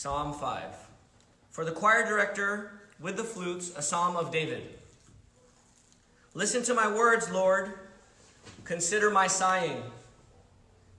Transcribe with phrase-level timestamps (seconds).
[0.00, 0.62] Psalm 5.
[1.50, 4.66] For the choir director with the flutes, a psalm of David.
[6.32, 7.74] Listen to my words, Lord.
[8.64, 9.82] Consider my sighing.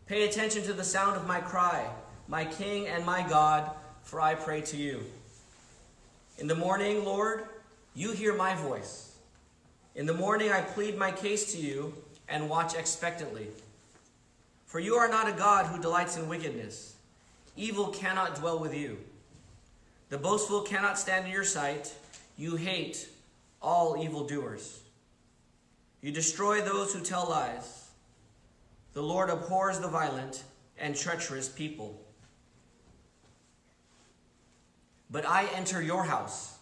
[0.05, 1.89] Pay attention to the sound of my cry,
[2.27, 3.71] my King and my God,
[4.03, 5.03] for I pray to you.
[6.37, 7.45] In the morning, Lord,
[7.95, 9.17] you hear my voice.
[9.95, 11.95] In the morning, I plead my case to you
[12.29, 13.47] and watch expectantly.
[14.67, 16.97] For you are not a God who delights in wickedness.
[17.55, 18.97] Evil cannot dwell with you.
[20.09, 21.93] The boastful cannot stand in your sight.
[22.37, 23.07] You hate
[23.61, 24.81] all evildoers.
[26.01, 27.89] You destroy those who tell lies.
[28.93, 30.43] The Lord abhors the violent
[30.77, 32.01] and treacherous people.
[35.09, 36.57] But I enter your house.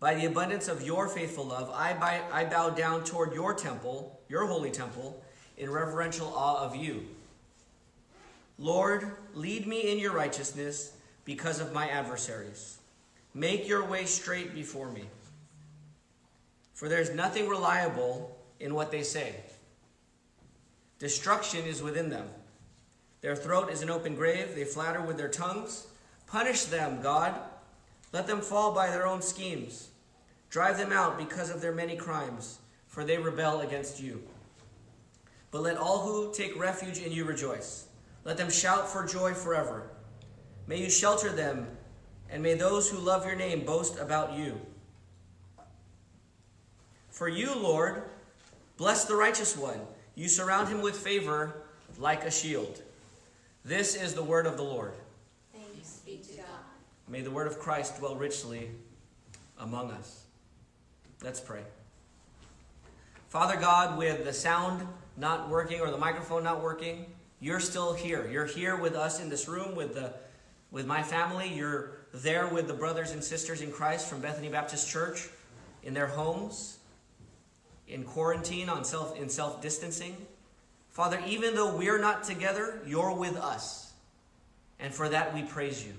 [0.00, 4.46] By the abundance of your faithful love, I, I bow down toward your temple, your
[4.46, 5.22] holy temple,
[5.56, 7.06] in reverential awe of you.
[8.58, 10.92] Lord, lead me in your righteousness
[11.24, 12.78] because of my adversaries.
[13.34, 15.04] Make your way straight before me.
[16.72, 19.34] For there is nothing reliable in what they say.
[20.98, 22.28] Destruction is within them.
[23.20, 24.54] Their throat is an open grave.
[24.54, 25.86] They flatter with their tongues.
[26.26, 27.34] Punish them, God.
[28.12, 29.88] Let them fall by their own schemes.
[30.48, 34.22] Drive them out because of their many crimes, for they rebel against you.
[35.50, 37.85] But let all who take refuge in you rejoice.
[38.26, 39.88] Let them shout for joy forever.
[40.66, 41.68] May you shelter them,
[42.28, 44.60] and may those who love your name boast about you.
[47.08, 48.02] For you, Lord,
[48.78, 49.78] bless the righteous one.
[50.16, 51.54] You surround him with favor
[52.00, 52.82] like a shield.
[53.64, 54.94] This is the word of the Lord.
[55.54, 56.46] Thanks be to God.
[57.06, 58.70] May the word of Christ dwell richly
[59.60, 60.24] among us.
[61.22, 61.62] Let's pray.
[63.28, 64.84] Father God, with the sound
[65.16, 67.06] not working or the microphone not working,
[67.40, 68.28] you're still here.
[68.30, 70.14] You're here with us in this room with the
[70.70, 71.52] with my family.
[71.52, 75.28] You're there with the brothers and sisters in Christ from Bethany Baptist Church
[75.82, 76.78] in their homes,
[77.88, 80.16] in quarantine, on self in self-distancing.
[80.90, 83.92] Father, even though we're not together, you're with us.
[84.78, 85.92] And for that we praise you.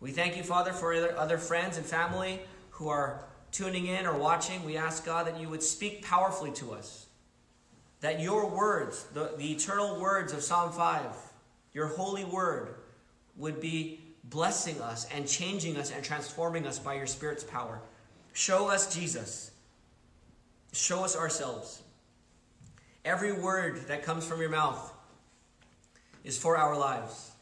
[0.00, 4.16] We thank you, Father, for other, other friends and family who are tuning in or
[4.16, 4.64] watching.
[4.64, 7.07] We ask, God, that you would speak powerfully to us.
[8.00, 11.06] That your words, the, the eternal words of Psalm 5,
[11.72, 12.76] your holy word,
[13.36, 17.80] would be blessing us and changing us and transforming us by your Spirit's power.
[18.32, 19.50] Show us Jesus.
[20.72, 21.82] Show us ourselves.
[23.04, 24.92] Every word that comes from your mouth
[26.24, 27.32] is for our lives.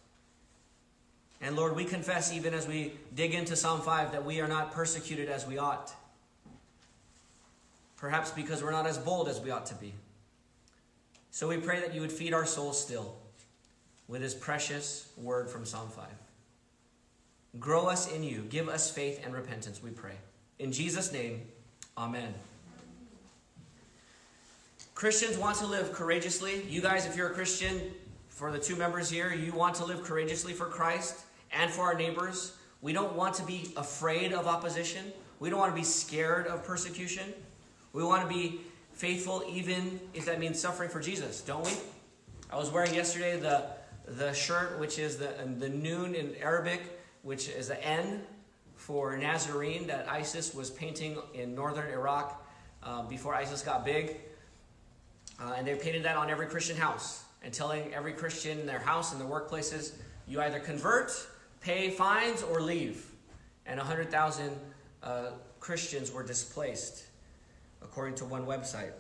[1.41, 4.73] And Lord, we confess, even as we dig into Psalm 5, that we are not
[4.73, 5.93] persecuted as we ought.
[7.97, 9.93] Perhaps because we're not as bold as we ought to be.
[11.37, 13.15] So we pray that you would feed our souls still
[14.09, 16.07] with his precious word from Psalm 5.
[17.61, 18.47] Grow us in you.
[18.49, 20.15] Give us faith and repentance, we pray.
[20.59, 21.43] In Jesus' name,
[21.99, 22.33] amen.
[24.95, 26.63] Christians want to live courageously.
[26.71, 27.83] You guys, if you're a Christian,
[28.31, 31.95] for the two members here, you want to live courageously for Christ and for our
[31.95, 32.57] neighbors.
[32.81, 35.13] We don't want to be afraid of opposition.
[35.39, 37.35] We don't want to be scared of persecution.
[37.93, 38.63] We want to be
[38.97, 41.73] faithful even if that means suffering for Jesus, don't we?
[42.51, 43.67] I was wearing yesterday the,
[44.07, 48.23] the shirt, which is the, the noon in Arabic, which is the N
[48.77, 52.43] for Nazarene that ISIS was painting in northern Iraq
[52.83, 54.17] uh, before ISIS got big.
[55.39, 58.79] Uh, and they painted that on every Christian house and telling every Christian in their
[58.79, 59.95] house and their workplaces,
[60.27, 61.13] you either convert,
[61.61, 63.11] pay fines, or leave.
[63.67, 64.51] And 100,000
[65.03, 65.31] uh,
[65.61, 67.07] Christians were displaced,
[67.83, 68.93] according to one website.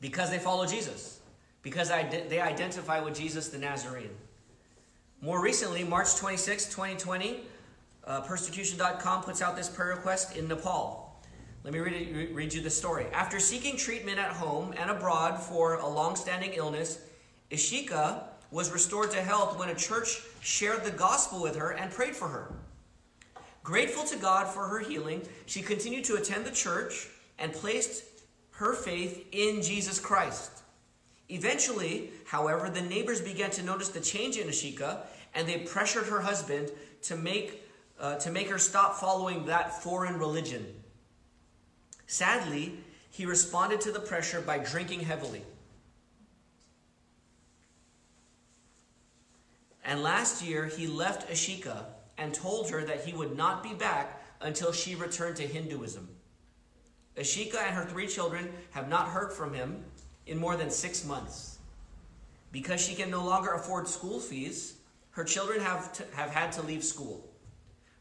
[0.00, 1.20] Because they follow Jesus.
[1.62, 4.10] Because they identify with Jesus the Nazarene.
[5.20, 7.40] More recently, March 26, 2020,
[8.06, 11.20] uh, persecution.com puts out this prayer request in Nepal.
[11.62, 13.04] Let me read, read you the story.
[13.12, 17.00] After seeking treatment at home and abroad for a long-standing illness,
[17.50, 22.16] Ishika was restored to health when a church shared the gospel with her and prayed
[22.16, 22.54] for her.
[23.70, 27.08] Grateful to God for her healing, she continued to attend the church
[27.38, 28.02] and placed
[28.50, 30.50] her faith in Jesus Christ.
[31.28, 35.02] Eventually, however, the neighbors began to notice the change in Ashika,
[35.36, 36.72] and they pressured her husband
[37.02, 37.62] to make,
[38.00, 40.66] uh, to make her stop following that foreign religion.
[42.08, 42.74] Sadly,
[43.08, 45.44] he responded to the pressure by drinking heavily.
[49.84, 51.84] And last year, he left Ashika
[52.20, 56.06] and told her that he would not be back until she returned to Hinduism.
[57.16, 59.82] Ashika and her three children have not heard from him
[60.26, 61.58] in more than six months.
[62.52, 64.74] Because she can no longer afford school fees,
[65.12, 67.28] Her children have, to, have had to leave school.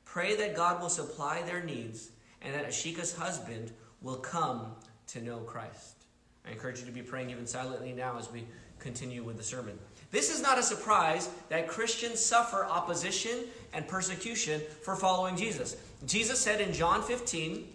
[0.06, 2.12] Pray that God will supply their needs
[2.42, 3.72] and that Ashika's husband
[4.02, 4.74] will come
[5.08, 6.06] to know Christ.
[6.46, 8.46] I encourage you to be praying even silently now as we
[8.80, 9.78] continue with the sermon.
[10.12, 15.78] This is not a surprise that Christians suffer opposition and persecution for following Jesus.
[16.06, 17.68] Jesus said in John 15,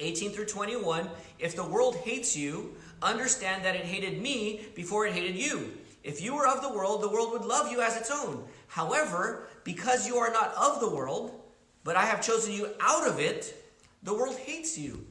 [0.00, 1.08] 18 through 21,
[1.38, 5.72] If the world hates you, understand that it hated me before it hated you.
[6.02, 8.44] If you were of the world, the world would love you as its own.
[8.66, 11.40] However, because you are not of the world,
[11.84, 13.54] but I have chosen you out of it,
[14.02, 15.06] the world hates you.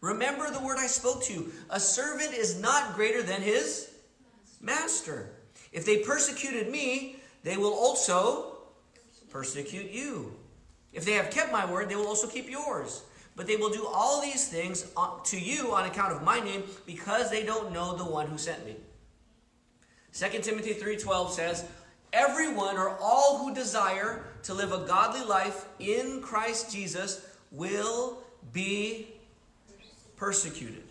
[0.00, 1.52] Remember the word I spoke to you.
[1.70, 3.90] A servant is not greater than his
[4.60, 5.30] master.
[5.72, 8.58] If they persecuted me, they will also
[9.30, 10.34] persecute you.
[10.92, 13.02] If they have kept my word, they will also keep yours.
[13.36, 16.64] But they will do all these things uh, to you on account of my name
[16.86, 18.76] because they don't know the one who sent me.
[20.12, 21.64] 2 Timothy 3:12 says,
[22.12, 27.20] "Everyone or all who desire to live a godly life in Christ Jesus
[27.52, 29.14] will be
[30.16, 30.87] persecuted."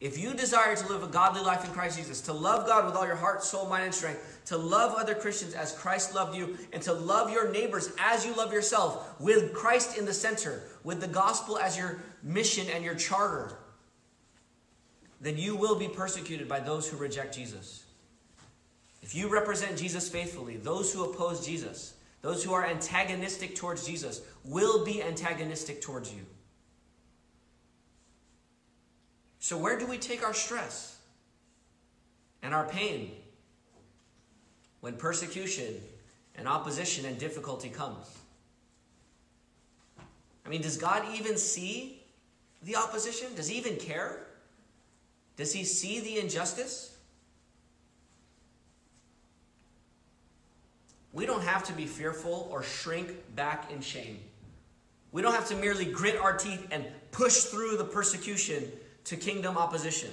[0.00, 2.94] If you desire to live a godly life in Christ Jesus, to love God with
[2.94, 6.56] all your heart, soul, mind, and strength, to love other Christians as Christ loved you,
[6.72, 11.00] and to love your neighbors as you love yourself, with Christ in the center, with
[11.00, 13.58] the gospel as your mission and your charter,
[15.20, 17.84] then you will be persecuted by those who reject Jesus.
[19.02, 24.20] If you represent Jesus faithfully, those who oppose Jesus, those who are antagonistic towards Jesus,
[24.44, 26.20] will be antagonistic towards you.
[29.40, 30.98] So, where do we take our stress
[32.42, 33.12] and our pain
[34.80, 35.80] when persecution
[36.36, 38.06] and opposition and difficulty comes?
[40.44, 42.02] I mean, does God even see
[42.62, 43.34] the opposition?
[43.34, 44.26] Does he even care?
[45.36, 46.96] Does he see the injustice?
[51.12, 54.18] We don't have to be fearful or shrink back in shame.
[55.12, 58.70] We don't have to merely grit our teeth and push through the persecution
[59.04, 60.10] to kingdom opposition.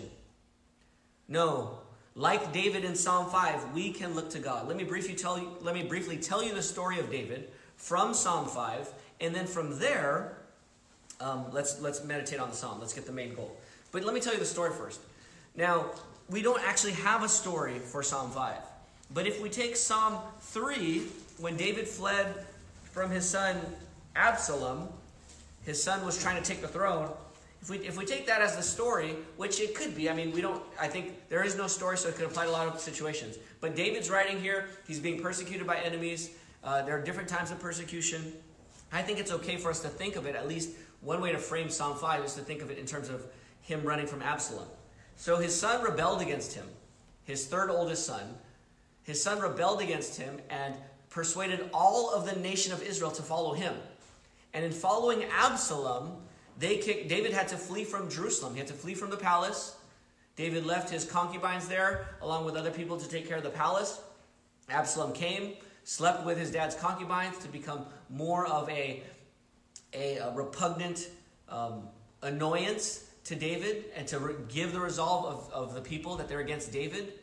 [1.27, 1.79] No,
[2.15, 4.67] like David in Psalm 5, we can look to God.
[4.67, 8.13] Let me briefly tell you, let me briefly tell you the story of David from
[8.13, 8.89] Psalm 5,
[9.21, 10.37] and then from there,
[11.19, 12.79] um, let's let's meditate on the psalm.
[12.79, 13.55] Let's get the main goal.
[13.91, 14.99] But let me tell you the story first.
[15.55, 15.85] Now,
[16.29, 18.55] we don't actually have a story for Psalm 5.
[19.13, 21.03] But if we take Psalm 3,
[21.38, 22.45] when David fled
[22.91, 23.57] from his son
[24.15, 24.89] Absalom,
[25.65, 27.09] his son was trying to take the throne,
[27.65, 30.31] if we, if we take that as the story, which it could be, I mean,
[30.31, 32.67] we don't, I think there is no story, so it could apply to a lot
[32.67, 33.39] of situations.
[33.59, 36.29] But David's writing here, he's being persecuted by enemies.
[36.63, 38.33] Uh, there are different times of persecution.
[38.94, 41.39] I think it's okay for us to think of it, at least one way to
[41.39, 43.25] frame Psalm 5 is to think of it in terms of
[43.63, 44.67] him running from Absalom.
[45.15, 46.67] So his son rebelled against him,
[47.23, 48.35] his third oldest son.
[49.06, 50.75] His son rebelled against him and
[51.09, 53.73] persuaded all of the nation of Israel to follow him.
[54.53, 56.17] And in following Absalom,
[56.57, 58.53] they kicked, David had to flee from Jerusalem.
[58.53, 59.75] He had to flee from the palace.
[60.35, 64.01] David left his concubines there along with other people to take care of the palace.
[64.69, 65.53] Absalom came,
[65.83, 69.03] slept with his dad's concubines to become more of a,
[69.93, 71.09] a, a repugnant
[71.49, 71.87] um,
[72.21, 76.39] annoyance to David and to re- give the resolve of, of the people that they're
[76.39, 77.13] against David.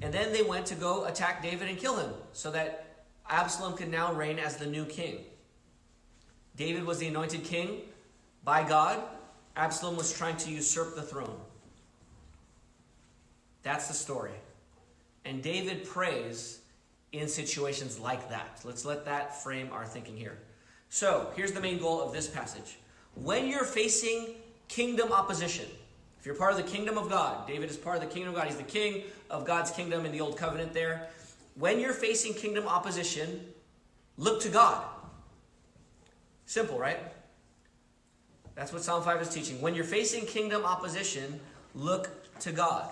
[0.00, 3.90] And then they went to go attack David and kill him so that Absalom could
[3.90, 5.18] now reign as the new king.
[6.56, 7.82] David was the anointed king
[8.44, 9.02] by God,
[9.56, 11.38] Absalom was trying to usurp the throne.
[13.62, 14.32] That's the story.
[15.24, 16.60] And David prays
[17.12, 18.60] in situations like that.
[18.64, 20.38] Let's let that frame our thinking here.
[20.88, 22.78] So, here's the main goal of this passage.
[23.14, 24.34] When you're facing
[24.68, 25.66] kingdom opposition,
[26.18, 28.36] if you're part of the kingdom of God, David is part of the kingdom of
[28.36, 31.08] God, he's the king of God's kingdom in the old covenant there.
[31.54, 33.46] When you're facing kingdom opposition,
[34.16, 34.84] look to God.
[36.46, 37.11] Simple, right?
[38.54, 39.60] That's what Psalm 5 is teaching.
[39.60, 41.40] When you're facing kingdom opposition,
[41.74, 42.90] look to God.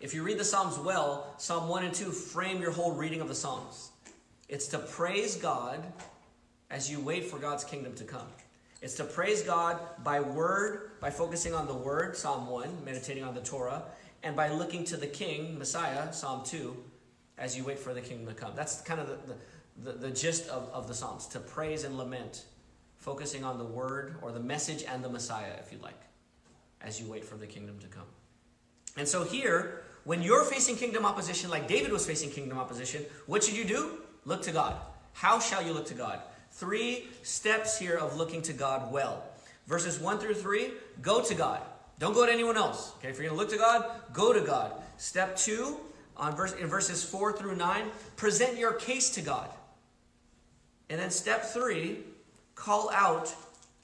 [0.00, 3.28] If you read the Psalms well, Psalm 1 and 2 frame your whole reading of
[3.28, 3.90] the Psalms.
[4.48, 5.84] It's to praise God
[6.70, 8.26] as you wait for God's kingdom to come.
[8.80, 13.34] It's to praise God by word, by focusing on the word, Psalm 1, meditating on
[13.34, 13.82] the Torah,
[14.22, 16.74] and by looking to the King, Messiah, Psalm 2,
[17.36, 18.52] as you wait for the kingdom to come.
[18.56, 19.18] That's kind of the,
[19.82, 22.44] the, the, the gist of, of the Psalms, to praise and lament
[23.00, 26.00] focusing on the word or the message and the Messiah, if you like,
[26.80, 28.06] as you wait for the kingdom to come.
[28.96, 33.42] And so here, when you're facing kingdom opposition, like David was facing kingdom opposition, what
[33.42, 33.98] should you do?
[34.24, 34.76] Look to God.
[35.12, 36.20] How shall you look to God?
[36.52, 39.24] Three steps here of looking to God well.
[39.66, 40.70] Verses 1 through 3
[41.02, 41.60] go to God.
[41.98, 42.92] Don't go to anyone else.
[42.98, 44.72] Okay, if you're going to look to God, go to God.
[44.96, 45.78] Step 2
[46.16, 49.48] on verse, in verses 4 through 9, present your case to God.
[50.90, 51.98] And then step three,
[52.60, 53.34] call out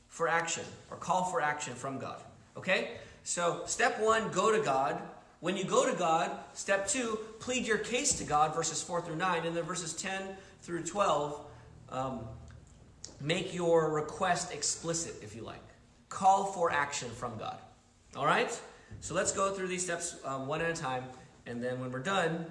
[0.07, 2.21] for action or call for action from God.
[2.57, 2.91] Okay?
[3.25, 5.01] So, step one, go to God.
[5.41, 9.17] When you go to God, step two, plead your case to God, verses 4 through
[9.17, 9.47] 9.
[9.47, 10.23] And then verses 10
[10.63, 11.41] through 12,
[11.91, 12.21] um,
[13.21, 15.63] make your request explicit, if you like.
[16.09, 17.57] Call for action from God.
[18.15, 18.61] All right?
[19.01, 21.05] So let's go through these steps um, one at a time,
[21.47, 22.45] and then when we're done,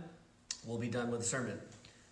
[0.65, 1.60] we'll be done with the sermon.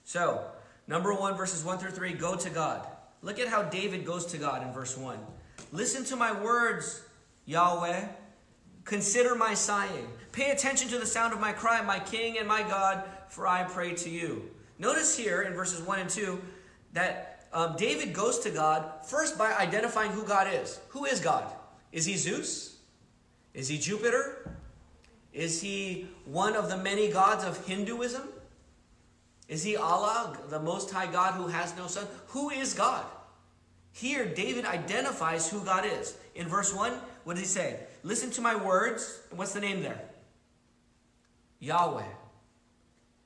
[0.03, 0.46] So,
[0.88, 2.86] number one, verses 1 through 3, go to God.
[3.24, 5.18] Look at how David goes to God in verse 1.
[5.72, 7.01] Listen to my words,
[7.46, 8.06] Yahweh.
[8.84, 10.10] Consider my sighing.
[10.34, 13.63] Pay attention to the sound of my cry, my King and my God, for I
[13.63, 14.51] pray to you.
[14.77, 16.42] Notice here in verses 1 and 2
[16.92, 20.82] that um, David goes to God first by identifying who God is.
[20.89, 21.50] Who is God?
[21.94, 22.77] Is he Zeus?
[23.53, 24.51] Is he Jupiter?
[25.32, 28.24] Is he one of the many gods of Hinduism?
[29.54, 32.08] Is he Allah, the Most High God who has no son?
[32.30, 33.06] Who is God?
[33.92, 36.18] Here, David identifies who God is.
[36.34, 36.92] In verse 1,
[37.24, 37.80] what does he say?
[38.02, 39.20] Listen to my words.
[39.30, 40.02] What's the name there?
[41.60, 42.02] Yahweh.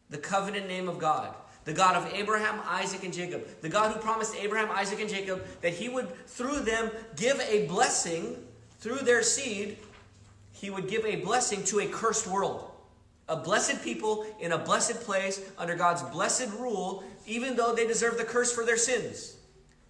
[0.10, 1.34] The covenant name of God.
[1.64, 3.48] The God of Abraham, Isaac, and Jacob.
[3.62, 7.68] The God who promised Abraham, Isaac, and Jacob that he would, through them, give a
[7.68, 8.36] blessing,
[8.80, 9.78] through their seed,
[10.52, 12.70] he would give a blessing to a cursed world.
[13.30, 18.18] A blessed people in a blessed place under God's blessed rule, even though they deserve
[18.18, 19.36] the curse for their sins.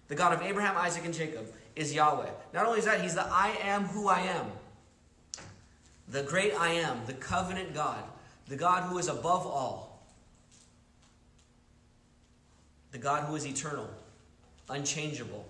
[0.08, 2.30] The God of Abraham, Isaac, and Jacob is Yahweh.
[2.52, 4.46] Not only is that, he's the I am who I am.
[6.08, 8.02] The great I am, the covenant God,
[8.48, 10.02] the God who is above all,
[12.90, 13.88] the God who is eternal,
[14.70, 15.46] unchangeable,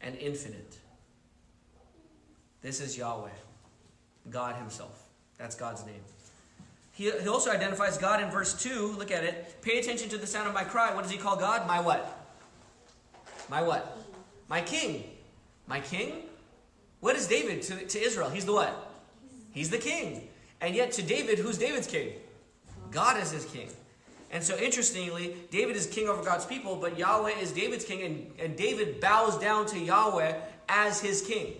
[0.00, 0.78] and infinite.
[2.62, 3.30] This is Yahweh,
[4.30, 5.04] God Himself.
[5.38, 6.02] That's God's name.
[7.00, 8.94] He, he also identifies God in verse 2.
[8.98, 9.62] Look at it.
[9.62, 10.94] Pay attention to the sound of my cry.
[10.94, 11.66] What does he call God?
[11.66, 12.28] My what?
[13.48, 13.96] My what?
[14.50, 15.04] My king.
[15.66, 16.24] My king?
[17.00, 18.28] What is David to, to Israel?
[18.28, 18.92] He's the what?
[19.50, 20.28] He's the king.
[20.60, 22.12] And yet to David, who's David's king?
[22.90, 23.70] God is his king.
[24.30, 28.30] And so interestingly, David is king over God's people, but Yahweh is David's king, and,
[28.38, 30.38] and David bows down to Yahweh
[30.68, 31.54] as his king.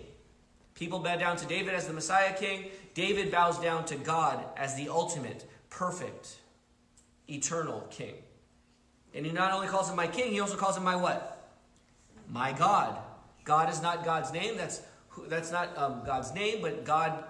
[0.75, 2.65] People bow down to David as the Messiah king.
[2.93, 6.35] David bows down to God as the ultimate, perfect,
[7.27, 8.15] eternal king.
[9.13, 11.49] And he not only calls him my king, he also calls him my what?
[12.29, 12.97] My God.
[13.43, 14.55] God is not God's name.
[14.55, 14.81] That's
[15.27, 17.23] that's not um, God's name, but God,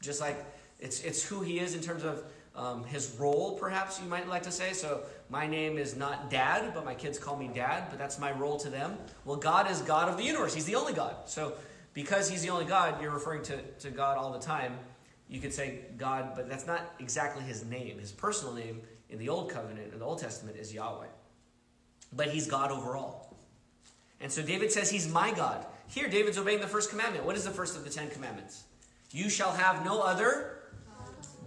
[0.00, 0.44] just like
[0.78, 2.24] it's it's who He is in terms of
[2.56, 3.56] um, His role.
[3.58, 4.72] Perhaps you might like to say.
[4.72, 7.84] So my name is not Dad, but my kids call me Dad.
[7.90, 8.96] But that's my role to them.
[9.24, 10.54] Well, God is God of the universe.
[10.54, 11.14] He's the only God.
[11.26, 11.52] So
[11.92, 14.78] because He's the only God, you're referring to to God all the time.
[15.30, 17.98] You could say God, but that's not exactly His name.
[17.98, 21.06] His personal name in the Old Covenant, in the Old Testament, is Yahweh.
[22.12, 23.30] But He's God overall.
[24.20, 25.64] And so David says he's my God.
[25.88, 27.24] Here, David's obeying the first commandment.
[27.24, 28.64] What is the first of the Ten Commandments?
[29.12, 30.58] You shall have no other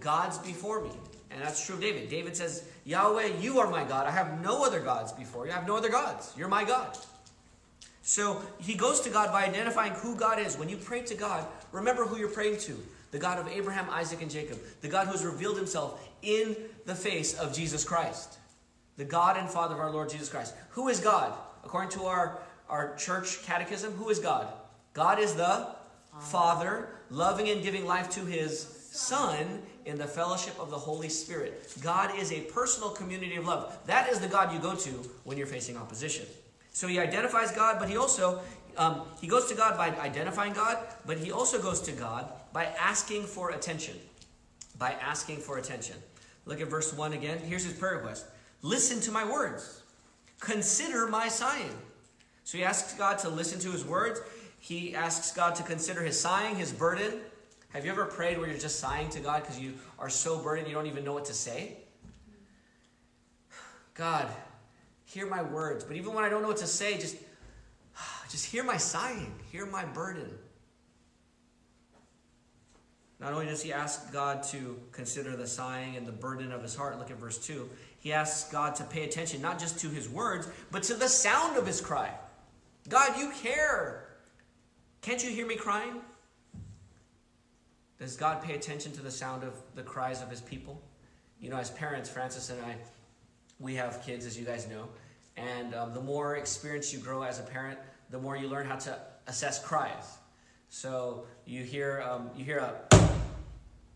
[0.00, 0.90] gods before me.
[1.30, 2.08] And that's true of David.
[2.10, 4.06] David says, Yahweh, you are my God.
[4.06, 5.52] I have no other gods before you.
[5.52, 6.32] I have no other gods.
[6.36, 6.98] You're my God.
[8.02, 10.58] So he goes to God by identifying who God is.
[10.58, 12.78] When you pray to God, remember who you're praying to
[13.14, 16.96] the God of Abraham, Isaac, and Jacob, the God who has revealed himself in the
[16.96, 18.38] face of Jesus Christ,
[18.96, 20.52] the God and Father of our Lord Jesus Christ.
[20.70, 21.32] Who is God?
[21.64, 24.48] According to our our church catechism, who is God?
[24.94, 25.68] God is the
[26.18, 31.72] Father, loving and giving life to his Son in the fellowship of the Holy Spirit.
[31.82, 33.78] God is a personal community of love.
[33.86, 34.90] That is the God you go to
[35.22, 36.26] when you're facing opposition.
[36.72, 38.40] So he identifies God, but he also
[38.76, 42.66] um, he goes to God by identifying God, but he also goes to God by
[42.78, 43.96] asking for attention.
[44.78, 45.96] By asking for attention.
[46.46, 47.38] Look at verse 1 again.
[47.38, 48.26] Here's his prayer request
[48.62, 49.82] Listen to my words,
[50.40, 51.76] consider my sighing.
[52.44, 54.20] So he asks God to listen to his words.
[54.58, 57.20] He asks God to consider his sighing, his burden.
[57.72, 60.68] Have you ever prayed where you're just sighing to God because you are so burdened
[60.68, 61.76] you don't even know what to say?
[63.94, 64.28] God,
[65.04, 65.84] hear my words.
[65.84, 67.16] But even when I don't know what to say, just,
[68.34, 70.28] just hear my sighing, hear my burden.
[73.20, 76.74] Not only does he ask God to consider the sighing and the burden of his
[76.74, 77.70] heart, look at verse 2.
[78.00, 81.56] He asks God to pay attention not just to his words, but to the sound
[81.56, 82.10] of his cry.
[82.88, 84.08] God, you care.
[85.00, 86.00] Can't you hear me crying?
[88.00, 90.82] Does God pay attention to the sound of the cries of his people?
[91.40, 92.74] You know, as parents, Francis and I,
[93.60, 94.88] we have kids, as you guys know.
[95.36, 97.78] And um, the more experience you grow as a parent,
[98.14, 100.18] the more you learn how to assess cries.
[100.68, 102.96] So you hear, um, you hear a,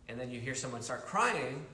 [0.08, 1.64] and then you hear someone start crying.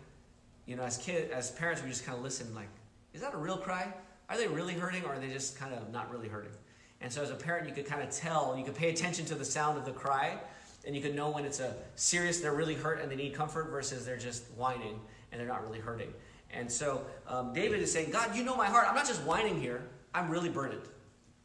[0.66, 2.68] you know, as kid, as parents, we just kind of listen, like,
[3.14, 3.90] is that a real cry?
[4.28, 6.52] Are they really hurting, or are they just kind of not really hurting?
[7.00, 9.34] And so, as a parent, you could kind of tell, you could pay attention to
[9.34, 10.38] the sound of the cry,
[10.86, 13.70] and you could know when it's a serious, they're really hurt and they need comfort,
[13.70, 15.00] versus they're just whining
[15.32, 16.12] and they're not really hurting.
[16.50, 18.86] And so, um, David is saying, God, you know my heart.
[18.86, 19.82] I'm not just whining here,
[20.12, 20.82] I'm really burdened.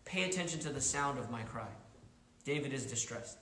[0.09, 1.67] Pay attention to the sound of my cry.
[2.43, 3.37] David is distressed.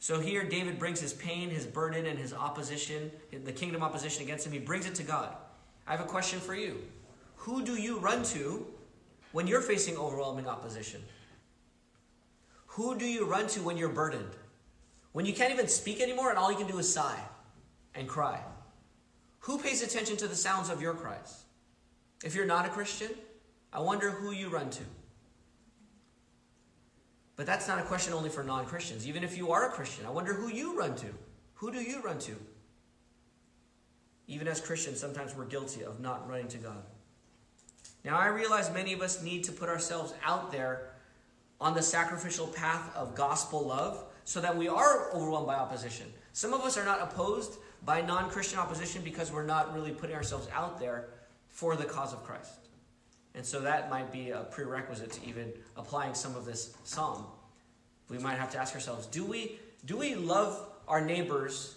[0.00, 4.44] So here, David brings his pain, his burden, and his opposition, the kingdom opposition against
[4.44, 4.52] him.
[4.52, 5.36] He brings it to God.
[5.86, 6.82] I have a question for you.
[7.36, 8.66] Who do you run to
[9.30, 11.04] when you're facing overwhelming opposition?
[12.66, 14.34] Who do you run to when you're burdened?
[15.12, 17.20] When you can't even speak anymore and all you can do is sigh
[17.94, 18.40] and cry?
[19.38, 21.44] Who pays attention to the sounds of your cries?
[22.24, 23.12] If you're not a Christian,
[23.72, 24.82] I wonder who you run to.
[27.36, 29.06] But that's not a question only for non Christians.
[29.06, 31.06] Even if you are a Christian, I wonder who you run to.
[31.54, 32.32] Who do you run to?
[34.26, 36.82] Even as Christians, sometimes we're guilty of not running to God.
[38.04, 40.90] Now, I realize many of us need to put ourselves out there
[41.60, 46.06] on the sacrificial path of gospel love so that we are overwhelmed by opposition.
[46.32, 50.16] Some of us are not opposed by non Christian opposition because we're not really putting
[50.16, 51.08] ourselves out there
[51.48, 52.65] for the cause of Christ.
[53.36, 57.26] And so that might be a prerequisite to even applying some of this psalm.
[58.08, 61.76] We might have to ask ourselves do we, do we love our neighbors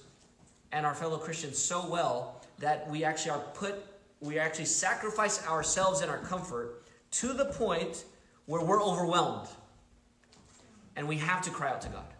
[0.71, 3.75] and our fellow Christians so well that we actually are put,
[4.21, 8.05] we actually sacrifice ourselves and our comfort to the point
[8.45, 9.47] where we're overwhelmed
[10.95, 12.13] and we have to cry out to God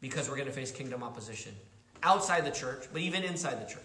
[0.00, 1.54] because we're going to face kingdom opposition
[2.02, 3.82] outside the church, but even inside the church.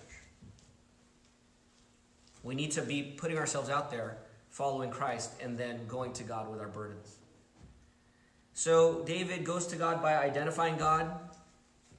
[2.44, 4.18] We need to be putting ourselves out there
[4.58, 7.18] following Christ, and then going to God with our burdens.
[8.56, 11.12] So David goes to God by identifying God,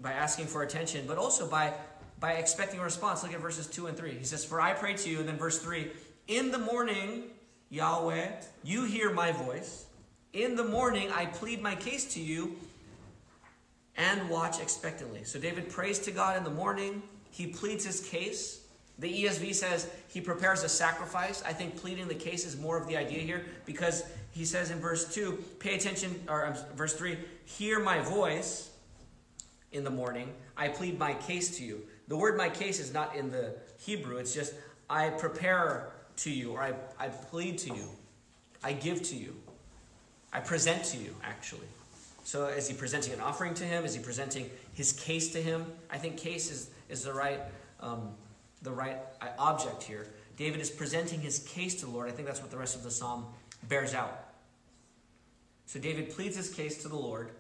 [0.00, 1.72] by asking for attention, but also by,
[2.18, 3.22] by expecting a response.
[3.22, 4.10] Look at verses 2 and 3.
[4.10, 5.88] He says, For I pray to you, and then verse 3
[6.26, 7.30] In the morning,
[7.70, 8.26] Yahweh,
[8.64, 9.86] you hear my voice.
[10.32, 12.56] In the morning, I plead my case to you
[13.96, 15.22] and watch expectantly.
[15.22, 17.04] So David prays to God in the morning.
[17.30, 18.57] He pleads his case.
[18.98, 21.42] The ESV says he prepares a sacrifice.
[21.44, 24.80] I think pleading the case is more of the idea here because he says in
[24.80, 28.70] verse 2, pay attention, or verse 3, hear my voice
[29.72, 30.32] in the morning.
[30.56, 31.82] I plead my case to you.
[32.08, 34.54] The word my case is not in the Hebrew, it's just
[34.90, 37.88] I prepare to you, or I, I plead to you,
[38.64, 39.36] I give to you,
[40.32, 41.68] I present to you, actually.
[42.24, 43.84] So is he presenting an offering to him?
[43.84, 45.64] Is he presenting his case to him?
[45.90, 47.40] I think case is, is the right.
[47.80, 48.10] Um,
[48.62, 50.06] the right uh, object here.
[50.36, 52.08] David is presenting his case to the Lord.
[52.08, 53.26] I think that's what the rest of the psalm
[53.68, 54.26] bears out.
[55.66, 57.30] So David pleads his case to the Lord.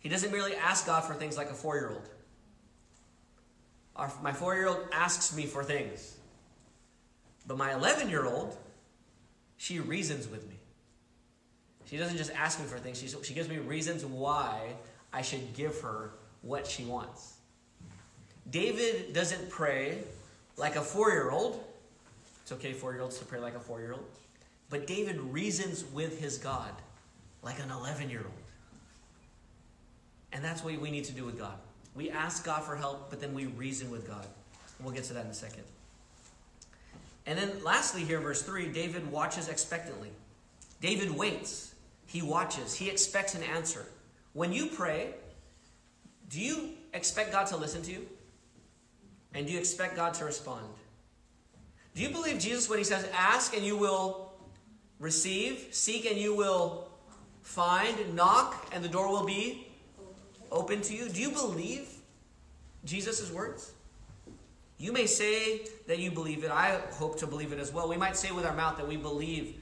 [0.00, 2.08] He doesn't merely ask God for things like a four year old.
[4.22, 6.16] My four year old asks me for things.
[7.46, 8.56] But my 11 year old,
[9.56, 10.56] she reasons with me.
[11.86, 14.74] She doesn't just ask me for things, she, she gives me reasons why
[15.12, 17.34] I should give her what she wants.
[18.50, 19.98] David doesn't pray
[20.56, 21.62] like a four year old.
[22.42, 24.04] It's okay, four year olds, to pray like a four year old.
[24.70, 26.72] But David reasons with his God
[27.42, 28.32] like an 11 year old.
[30.32, 31.54] And that's what we need to do with God.
[31.94, 34.26] We ask God for help, but then we reason with God.
[34.80, 35.64] We'll get to that in a second.
[37.26, 40.10] And then lastly, here, verse 3 David watches expectantly.
[40.80, 41.74] David waits,
[42.06, 43.86] he watches, he expects an answer.
[44.32, 45.14] When you pray,
[46.28, 48.06] do you expect God to listen to you?
[49.34, 50.66] And do you expect God to respond?
[51.94, 54.32] Do you believe Jesus when he says, Ask and you will
[54.98, 56.88] receive, seek and you will
[57.42, 59.66] find, knock and the door will be
[60.50, 61.08] open to you?
[61.08, 61.88] Do you believe
[62.84, 63.72] Jesus' words?
[64.78, 66.50] You may say that you believe it.
[66.50, 67.88] I hope to believe it as well.
[67.88, 69.54] We might say with our mouth that we believe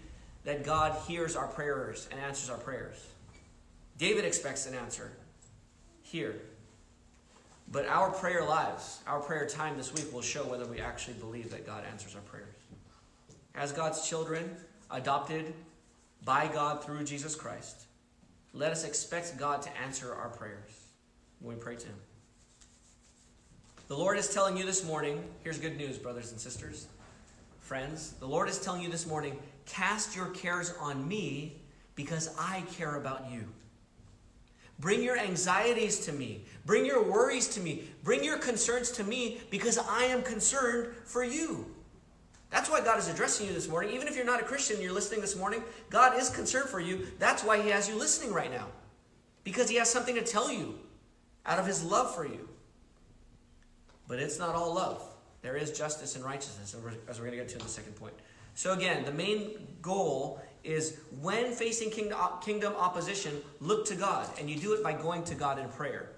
[0.45, 2.97] that God hears our prayers and answers our prayers.
[3.99, 5.13] David expects an answer
[6.03, 6.41] here.
[7.73, 11.51] But our prayer lives, our prayer time this week will show whether we actually believe
[11.51, 12.55] that God answers our prayers.
[13.55, 14.57] As God's children,
[14.91, 15.55] adopted
[16.25, 17.85] by God through Jesus Christ,
[18.53, 20.87] let us expect God to answer our prayers
[21.41, 21.95] when we pray to Him.
[23.87, 26.87] The Lord is telling you this morning here's good news, brothers and sisters,
[27.61, 28.15] friends.
[28.21, 31.57] The Lord is telling you this morning cast your cares on me
[31.95, 33.45] because I care about you.
[34.81, 36.45] Bring your anxieties to me.
[36.65, 37.85] Bring your worries to me.
[38.03, 41.67] Bring your concerns to me because I am concerned for you.
[42.51, 43.95] That's why God is addressing you this morning.
[43.95, 47.07] Even if you're not a Christian, you're listening this morning, God is concerned for you.
[47.19, 48.67] That's why He has you listening right now.
[49.45, 50.79] Because He has something to tell you
[51.47, 52.49] out of His love for you.
[54.09, 55.05] But it's not all love.
[55.43, 56.75] There is justice and righteousness,
[57.09, 58.15] as we're going to get to in the second point.
[58.55, 64.29] So, again, the main goal is when facing kingdom opposition, look to God.
[64.39, 66.11] And you do it by going to God in prayer.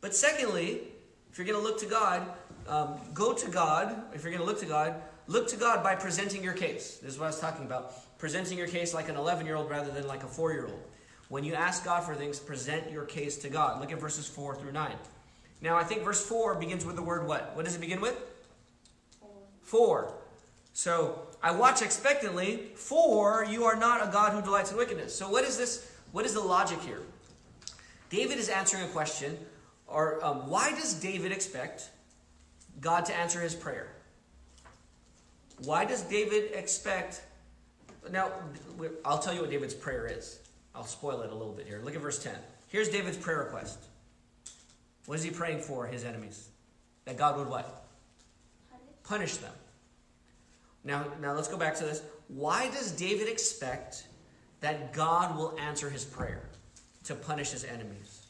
[0.00, 0.82] But secondly,
[1.30, 2.26] if you're going to look to God,
[2.68, 4.02] um, go to God.
[4.14, 4.94] If you're going to look to God,
[5.26, 6.98] look to God by presenting your case.
[7.02, 8.18] This is what I was talking about.
[8.18, 10.80] Presenting your case like an 11 year old rather than like a 4 year old.
[11.28, 13.80] When you ask God for things, present your case to God.
[13.80, 14.96] Look at verses 4 through 9.
[15.62, 17.54] Now, I think verse 4 begins with the word what?
[17.54, 18.16] What does it begin with?
[19.62, 20.12] 4.
[20.72, 25.14] So, I watch expectantly, for you are not a God who delights in wickedness.
[25.14, 25.90] So, what is this?
[26.12, 27.00] What is the logic here?
[28.10, 29.38] David is answering a question,
[29.86, 31.88] or um, why does David expect
[32.80, 33.88] God to answer his prayer?
[35.64, 37.22] Why does David expect?
[38.10, 38.32] Now,
[39.04, 40.40] I'll tell you what David's prayer is.
[40.74, 41.80] I'll spoil it a little bit here.
[41.84, 42.34] Look at verse 10.
[42.68, 43.78] Here's David's prayer request.
[45.06, 46.48] What is he praying for his enemies?
[47.04, 47.84] That God would what?
[49.04, 49.52] Punish them.
[50.84, 52.02] Now, now let's go back to this.
[52.28, 54.06] Why does David expect
[54.60, 56.48] that God will answer his prayer
[57.04, 58.26] to punish his enemies?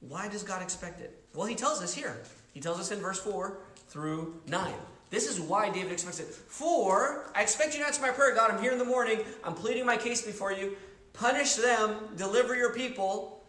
[0.00, 1.24] Why does God expect it?
[1.34, 2.22] Well, he tells us here.
[2.52, 4.72] He tells us in verse 4 through 9.
[5.10, 6.26] This is why David expects it.
[6.26, 8.50] For I expect you to answer my prayer, God.
[8.50, 9.20] I'm here in the morning.
[9.44, 10.76] I'm pleading my case before you.
[11.12, 11.96] Punish them.
[12.16, 13.44] Deliver your people.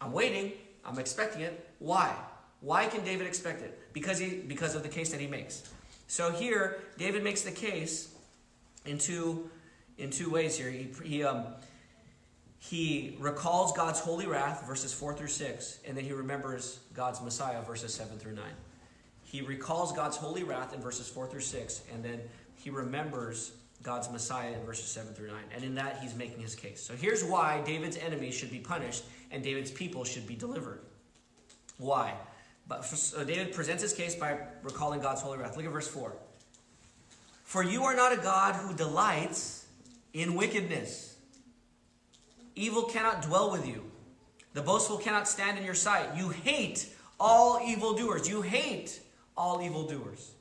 [0.00, 0.52] I'm waiting.
[0.84, 1.68] I'm expecting it.
[1.78, 2.14] Why?
[2.60, 3.78] Why can David expect it?
[3.92, 5.62] Because he because of the case that he makes.
[6.08, 8.12] So here, David makes the case
[8.84, 9.50] in two
[9.98, 10.70] in two ways here.
[10.70, 11.44] He, he um,
[12.58, 17.62] he recalls God's holy wrath, verses 4 through 6, and then he remembers God's Messiah,
[17.62, 18.44] verses 7 through 9.
[19.22, 22.20] He recalls God's holy wrath in verses 4 through 6, and then
[22.56, 25.36] he remembers God's Messiah in verses 7 through 9.
[25.54, 26.82] And in that, he's making his case.
[26.82, 30.80] So here's why David's enemies should be punished and David's people should be delivered.
[31.76, 32.14] Why?
[32.68, 35.56] But so uh, David presents his case by recalling God's holy wrath.
[35.56, 36.12] Look at verse 4.
[37.44, 39.66] For you are not a God who delights
[40.12, 41.16] in wickedness.
[42.54, 43.84] Evil cannot dwell with you.
[44.52, 46.16] The boastful cannot stand in your sight.
[46.16, 48.28] You hate all evildoers.
[48.28, 49.00] You hate
[49.36, 50.32] all evildoers.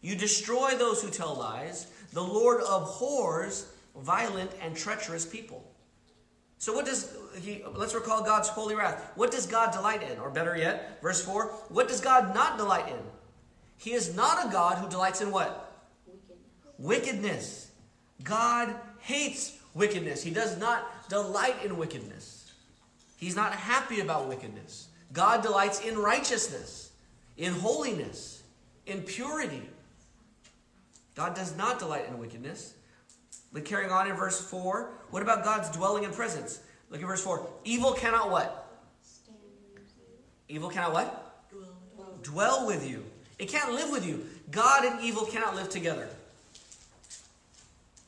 [0.00, 1.88] You destroy those who tell lies.
[2.12, 3.66] The Lord abhors
[3.96, 5.63] violent and treacherous people.
[6.58, 9.12] So what does he let's recall God's holy wrath.
[9.16, 10.18] What does God delight in?
[10.18, 13.00] Or better yet, verse 4, what does God not delight in?
[13.76, 15.72] He is not a God who delights in what?
[16.06, 16.38] Wickedness.
[16.78, 17.70] wickedness.
[18.22, 20.22] God hates wickedness.
[20.22, 22.52] He does not delight in wickedness.
[23.16, 24.88] He's not happy about wickedness.
[25.12, 26.90] God delights in righteousness,
[27.36, 28.42] in holiness,
[28.86, 29.68] in purity.
[31.14, 32.73] God does not delight in wickedness.
[33.54, 36.60] But carrying on in verse 4, what about God's dwelling and presence?
[36.90, 37.48] Look at verse 4.
[37.64, 38.60] Evil cannot what?
[40.48, 41.48] Evil cannot what?
[41.50, 42.18] Dwell.
[42.22, 43.04] Dwell with you.
[43.38, 44.26] It can't live with you.
[44.50, 46.08] God and evil cannot live together.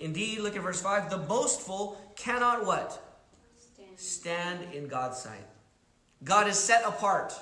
[0.00, 1.10] Indeed, look at verse 5.
[1.10, 3.02] The boastful cannot what?
[3.94, 5.46] Stand in God's sight.
[6.24, 7.32] God is set apart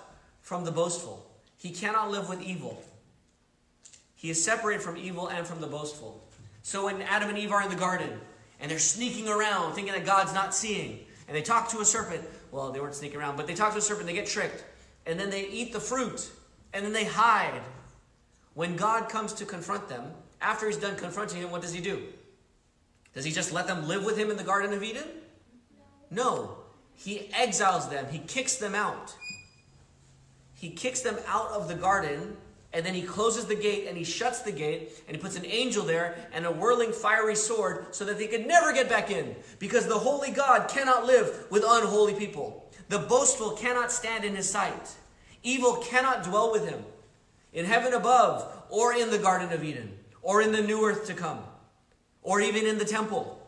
[0.43, 1.27] from the boastful.
[1.57, 2.85] He cannot live with evil.
[4.14, 6.23] He is separated from evil and from the boastful.
[6.64, 8.18] So when Adam and Eve are in the garden
[8.59, 12.24] and they're sneaking around thinking that God's not seeing, and they talk to a serpent,
[12.50, 14.64] well, they weren't sneaking around, but they talk to a serpent, they get tricked,
[15.05, 16.31] and then they eat the fruit,
[16.72, 17.61] and then they hide.
[18.55, 20.05] When God comes to confront them,
[20.40, 22.03] after he's done confronting him, what does he do?
[23.12, 25.07] Does he just let them live with him in the Garden of Eden?
[26.11, 26.57] No.
[26.94, 29.14] He exiles them, he kicks them out.
[30.55, 32.38] He kicks them out of the garden
[32.75, 35.47] and then he closes the gate and he shuts the gate and he puts an
[35.47, 39.37] angel there and a whirling fiery sword so that they could never get back in
[39.61, 42.69] because the holy God cannot live with unholy people.
[42.89, 44.91] The boastful cannot stand in his sight.
[45.45, 46.83] Evil cannot dwell with him
[47.53, 51.15] in heaven above or in the Garden of Eden or in the new earth to
[51.15, 51.39] come
[52.23, 53.41] or even in the temple.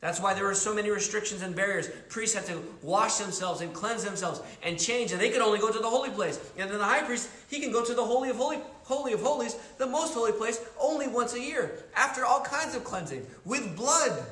[0.00, 1.88] That's why there were so many restrictions and barriers.
[2.08, 5.72] Priests have to wash themselves and cleanse themselves and change, and they could only go
[5.72, 6.38] to the holy place.
[6.58, 9.22] And then the high priest, he can go to the holy of holy, holy of
[9.22, 13.74] holies, the most holy place, only once a year, after all kinds of cleansing, with
[13.74, 14.22] blood.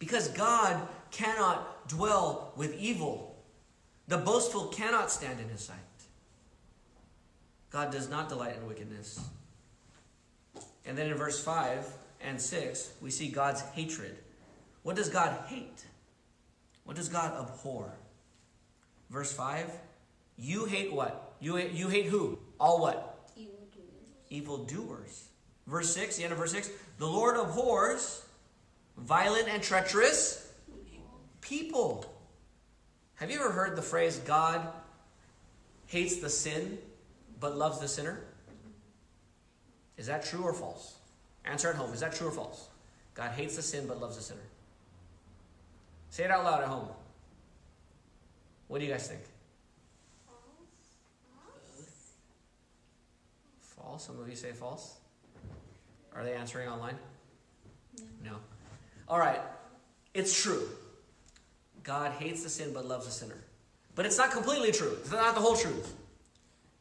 [0.00, 3.36] Because God cannot dwell with evil.
[4.08, 5.78] The boastful cannot stand in his sight.
[7.70, 9.20] God does not delight in wickedness.
[10.84, 11.86] And then in verse 5
[12.20, 14.18] and 6, we see God's hatred
[14.82, 15.84] what does God hate?
[16.84, 17.92] What does God abhor?
[19.10, 19.70] Verse 5
[20.36, 21.34] You hate what?
[21.40, 22.38] You hate, you hate who?
[22.58, 23.30] All what?
[24.30, 25.28] Evil doers.
[25.66, 28.24] Verse 6, the end of verse 6 The Lord abhors
[28.96, 30.52] violent and treacherous
[31.40, 32.06] people.
[33.16, 34.66] Have you ever heard the phrase God
[35.86, 36.78] hates the sin
[37.38, 38.20] but loves the sinner?
[39.96, 40.96] Is that true or false?
[41.44, 41.92] Answer at home.
[41.92, 42.68] Is that true or false?
[43.14, 44.40] God hates the sin but loves the sinner.
[46.12, 46.88] Say it out loud at home.
[48.68, 49.22] What do you guys think?
[50.26, 51.64] False.
[53.62, 54.04] False.
[54.04, 54.98] Some of you say false.
[56.14, 56.96] Are they answering online?
[58.22, 58.32] No.
[59.08, 59.40] All right.
[60.12, 60.68] It's true.
[61.82, 63.42] God hates the sin but loves the sinner.
[63.94, 64.98] But it's not completely true.
[65.00, 65.94] It's not the whole truth.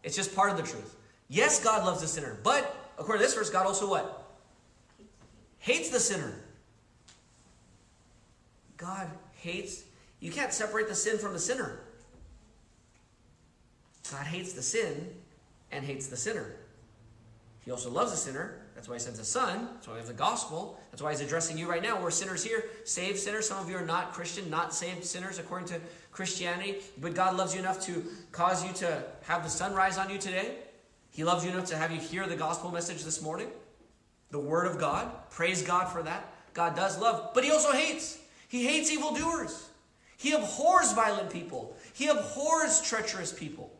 [0.03, 0.97] It's just part of the truth.
[1.29, 4.27] Yes, God loves the sinner, but according to this verse, God also what?
[5.59, 6.33] Hates the sinner.
[8.81, 9.83] God hates.
[10.19, 11.79] You can't separate the sin from the sinner.
[14.11, 15.09] God hates the sin
[15.71, 16.55] and hates the sinner.
[17.63, 18.57] He also loves the sinner.
[18.73, 19.69] That's why he sends a son.
[19.75, 20.79] That's why we have the gospel.
[20.89, 22.01] That's why he's addressing you right now.
[22.01, 23.47] We're sinners here, saved sinners.
[23.47, 25.79] Some of you are not Christian, not saved sinners according to
[26.11, 26.77] Christianity.
[26.99, 30.17] But God loves you enough to cause you to have the sun rise on you
[30.17, 30.55] today.
[31.11, 33.49] He loves you enough to have you hear the gospel message this morning,
[34.31, 35.29] the word of God.
[35.29, 36.33] Praise God for that.
[36.53, 38.20] God does love, but he also hates.
[38.51, 39.69] He hates evildoers.
[40.17, 41.73] He abhors violent people.
[41.93, 43.71] He abhors treacherous people.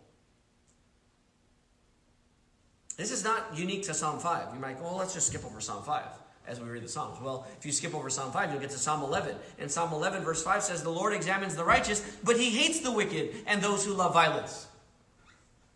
[2.95, 4.53] This is not unique to Psalm 5.
[4.53, 6.05] You might go, well, let's just skip over Psalm 5
[6.47, 7.19] as we read the Psalms.
[7.21, 9.35] Well, if you skip over Psalm 5, you'll get to Psalm 11.
[9.59, 12.93] And Psalm 11, verse 5 says, The Lord examines the righteous, but he hates the
[12.93, 14.67] wicked and those who love violence.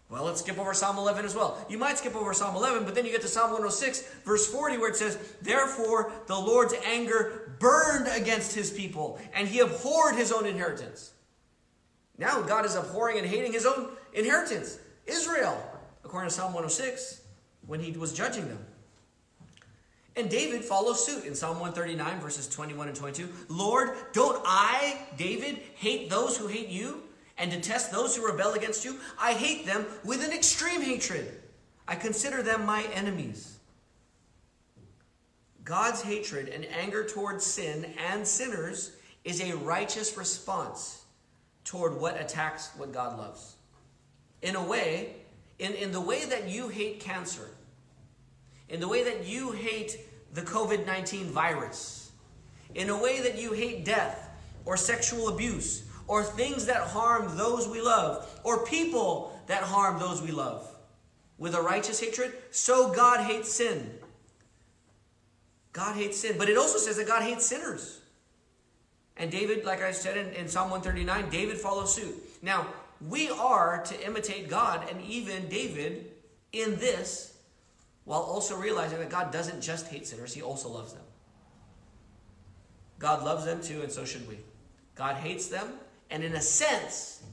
[0.09, 1.57] Well, let's skip over Psalm 11 as well.
[1.67, 4.77] You might skip over Psalm 11, but then you get to Psalm 106, verse 40,
[4.77, 10.31] where it says, Therefore the Lord's anger burned against his people, and he abhorred his
[10.31, 11.13] own inheritance.
[12.17, 15.59] Now God is abhorring and hating his own inheritance, Israel
[16.05, 17.21] according to Psalm 106,
[17.65, 18.63] when he was judging them.
[20.15, 23.27] And David follows suit in Psalm 139, verses 21 and 22.
[23.49, 27.03] Lord, don't I, David, hate those who hate you
[27.37, 28.99] and detest those who rebel against you?
[29.19, 31.41] I hate them with an extreme hatred.
[31.87, 33.57] I consider them my enemies.
[35.63, 41.03] God's hatred and anger towards sin and sinners is a righteous response
[41.63, 43.55] toward what attacks what God loves.
[44.43, 45.15] In a way,
[45.57, 47.49] in, in the way that you hate cancer,
[48.69, 49.99] in the way that you hate
[50.33, 52.11] the COVID 19 virus,
[52.75, 54.29] in a way that you hate death
[54.65, 60.21] or sexual abuse or things that harm those we love or people that harm those
[60.21, 60.67] we love
[61.37, 63.91] with a righteous hatred, so God hates sin.
[65.73, 66.35] God hates sin.
[66.37, 67.99] But it also says that God hates sinners.
[69.17, 72.15] And David, like I said in, in Psalm 139, David follows suit.
[72.41, 72.67] Now,
[73.07, 76.11] we are to imitate God and even David
[76.53, 77.37] in this,
[78.05, 81.03] while also realizing that God doesn't just hate sinners, He also loves them.
[82.97, 84.39] God loves them too, and so should we.
[84.95, 85.67] God hates them,
[86.09, 87.23] and in a sense,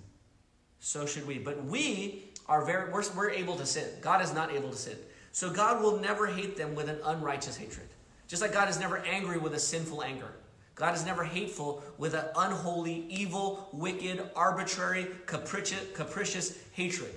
[0.81, 1.39] so should we.
[1.39, 3.89] But we are very, we're, we're able to sin.
[4.01, 4.97] God is not able to sin.
[5.31, 7.89] So God will never hate them with an unrighteous hatred.
[8.29, 10.33] Just like God is never angry with a sinful anger.
[10.75, 17.13] God is never hateful with an unholy, evil, wicked, arbitrary, capricious, capricious hatred.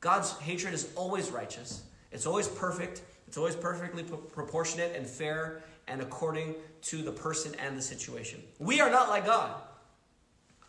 [0.00, 1.82] God's hatred is always righteous.
[2.12, 3.02] It's always perfect.
[3.26, 8.42] It's always perfectly proportionate and fair and according to the person and the situation.
[8.58, 9.54] We are not like God.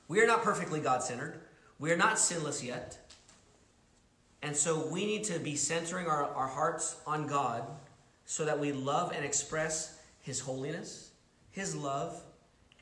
[0.09, 1.39] We are not perfectly God centered.
[1.79, 2.97] We are not sinless yet.
[4.41, 7.63] And so we need to be centering our, our hearts on God
[8.25, 11.09] so that we love and express His holiness
[11.51, 12.21] his love,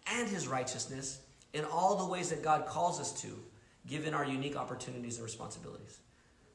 [0.05, 1.21] and His righteousness
[1.53, 3.39] in all the ways that God calls us to,
[3.87, 5.99] given our unique opportunities and responsibilities.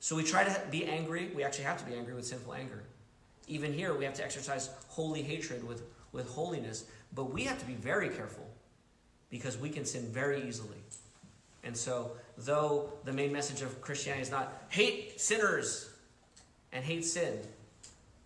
[0.00, 1.30] So we try to be angry.
[1.34, 2.84] We actually have to be angry with sinful anger.
[3.48, 5.82] Even here, we have to exercise holy hatred with,
[6.12, 6.84] with holiness.
[7.14, 8.48] But we have to be very careful
[9.32, 10.76] because we can sin very easily.
[11.64, 15.90] And so, though the main message of Christianity is not hate sinners
[16.70, 17.38] and hate sin,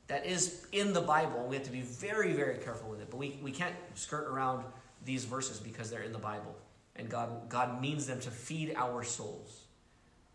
[0.09, 1.47] that is in the Bible.
[1.49, 3.09] We have to be very, very careful with it.
[3.09, 4.65] But we, we can't skirt around
[5.05, 6.55] these verses because they're in the Bible.
[6.97, 9.63] And God, God means them to feed our souls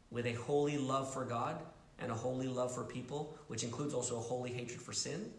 [0.10, 1.58] with a holy love for God
[2.00, 5.32] and a holy love for people, which includes also a holy hatred for sin,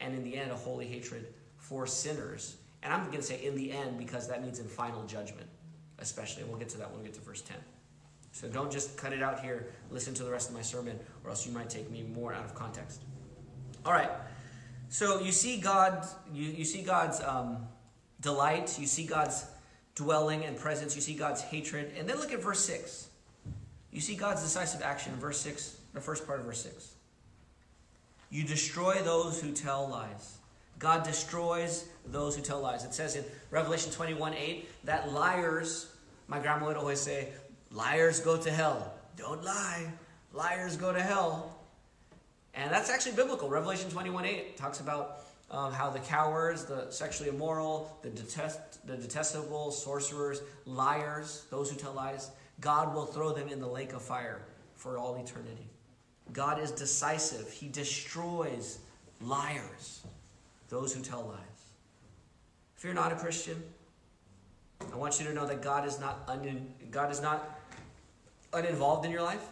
[0.00, 2.56] and in the end, a holy hatred for sinners.
[2.84, 5.48] And I'm going to say in the end because that means in final judgment,
[5.98, 6.42] especially.
[6.42, 7.56] And we'll get to that when we get to verse 10.
[8.32, 11.30] So don't just cut it out here, listen to the rest of my sermon, or
[11.30, 13.00] else you might take me more out of context.
[13.86, 14.10] All right.
[14.88, 17.66] So you see God, you, you see God's um,
[18.20, 19.46] delight, you see God's
[19.94, 23.08] dwelling and presence, you see God's hatred, and then look at verse 6.
[23.92, 26.94] You see God's decisive action in verse 6, the first part of verse 6.
[28.30, 30.33] You destroy those who tell lies.
[30.78, 32.84] God destroys those who tell lies.
[32.84, 35.92] It says in Revelation 21 8 that liars,
[36.28, 37.28] my grandma would always say,
[37.70, 38.92] liars go to hell.
[39.16, 39.86] Don't lie.
[40.32, 41.56] Liars go to hell.
[42.54, 43.48] And that's actually biblical.
[43.48, 48.96] Revelation 21 8 talks about um, how the cowards, the sexually immoral, the, detest, the
[48.96, 54.02] detestable, sorcerers, liars, those who tell lies, God will throw them in the lake of
[54.02, 54.42] fire
[54.74, 55.68] for all eternity.
[56.32, 58.78] God is decisive, He destroys
[59.20, 60.04] liars,
[60.74, 61.62] those who tell lies.
[62.76, 63.62] If you're not a Christian,
[64.92, 67.60] I want you to know that God is not un- God is not
[68.52, 69.46] uninvolved in your life.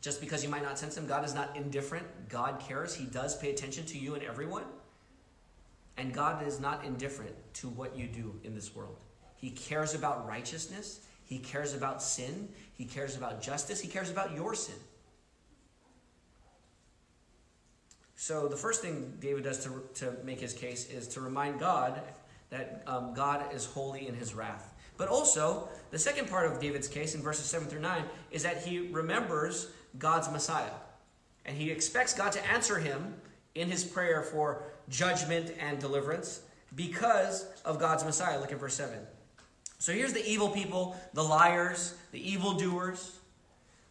[0.00, 2.06] Just because you might not sense him, God is not indifferent.
[2.30, 2.94] God cares.
[2.94, 4.64] He does pay attention to you and everyone.
[5.98, 8.96] And God is not indifferent to what you do in this world.
[9.36, 11.00] He cares about righteousness.
[11.26, 12.48] He cares about sin.
[12.78, 13.78] He cares about justice.
[13.78, 14.80] He cares about your sin.
[18.22, 22.02] So, the first thing David does to, to make his case is to remind God
[22.50, 24.74] that um, God is holy in his wrath.
[24.98, 28.62] But also, the second part of David's case in verses 7 through 9 is that
[28.62, 30.74] he remembers God's Messiah.
[31.46, 33.14] And he expects God to answer him
[33.54, 36.42] in his prayer for judgment and deliverance
[36.76, 38.38] because of God's Messiah.
[38.38, 38.98] Look at verse 7.
[39.78, 43.18] So here's the evil people, the liars, the evildoers.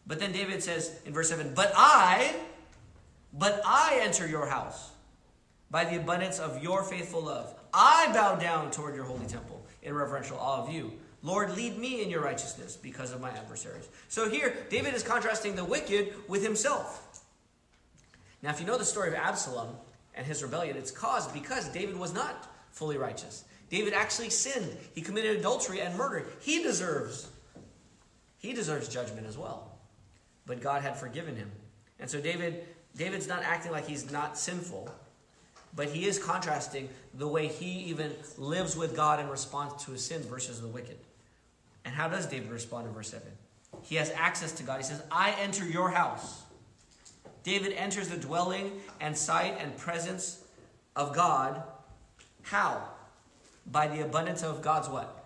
[0.06, 2.32] But then David says in verse 7 But I,
[3.32, 4.90] but I enter your house
[5.70, 7.54] by the abundance of your faithful love.
[7.72, 10.92] I bow down toward your holy temple in reverential awe of you.
[11.22, 13.88] Lord, lead me in your righteousness because of my adversaries.
[14.08, 17.22] So here, David is contrasting the wicked with himself.
[18.42, 19.68] Now, if you know the story of Absalom
[20.14, 23.44] and his rebellion, it's caused because David was not fully righteous.
[23.68, 24.76] David actually sinned.
[24.94, 26.26] He committed adultery and murder.
[26.40, 27.28] He deserves
[28.40, 29.70] he deserves judgment as well.
[30.46, 31.50] But God had forgiven him.
[32.00, 34.90] And so David David's not acting like he's not sinful.
[35.74, 40.04] But he is contrasting the way he even lives with God in response to his
[40.04, 40.98] sin versus the wicked.
[41.84, 43.26] And how does David respond in verse 7?
[43.82, 44.78] He has access to God.
[44.78, 46.42] He says, I enter your house.
[47.42, 50.44] David enters the dwelling and sight and presence
[50.96, 51.62] of God.
[52.42, 52.82] How?
[53.70, 55.24] By the abundance of God's what?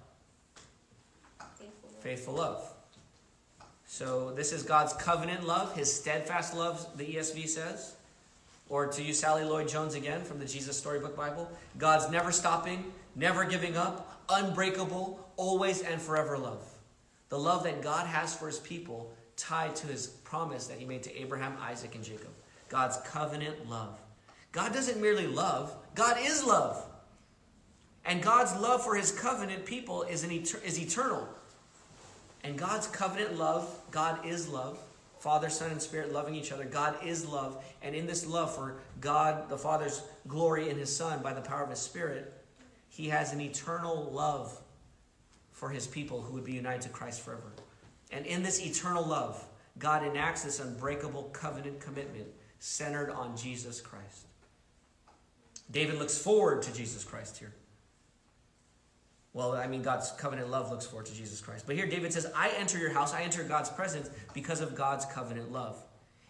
[1.58, 1.90] Faithful.
[2.00, 2.73] Faithful love.
[3.94, 7.94] So this is God's covenant love, his steadfast love, the ESV says.
[8.68, 12.92] Or to use Sally Lloyd Jones again from the Jesus Storybook Bible, God's never stopping,
[13.14, 16.64] never giving up, unbreakable, always and forever love.
[17.28, 21.04] The love that God has for his people tied to his promise that he made
[21.04, 22.30] to Abraham, Isaac, and Jacob.
[22.68, 23.96] God's covenant love.
[24.50, 26.84] God doesn't merely love, God is love.
[28.04, 31.28] And God's love for his covenant people is, an eter- is eternal.
[32.44, 34.78] And God's covenant love, God is love.
[35.18, 36.66] Father, Son, and Spirit loving each other.
[36.66, 37.64] God is love.
[37.80, 41.62] And in this love for God, the Father's glory in His Son by the power
[41.62, 42.30] of His Spirit,
[42.90, 44.60] He has an eternal love
[45.52, 47.52] for His people who would be united to Christ forever.
[48.12, 49.42] And in this eternal love,
[49.78, 52.26] God enacts this unbreakable covenant commitment
[52.58, 54.26] centered on Jesus Christ.
[55.70, 57.54] David looks forward to Jesus Christ here.
[59.34, 61.66] Well, I mean, God's covenant love looks forward to Jesus Christ.
[61.66, 65.04] But here David says, I enter your house, I enter God's presence because of God's
[65.06, 65.82] covenant love.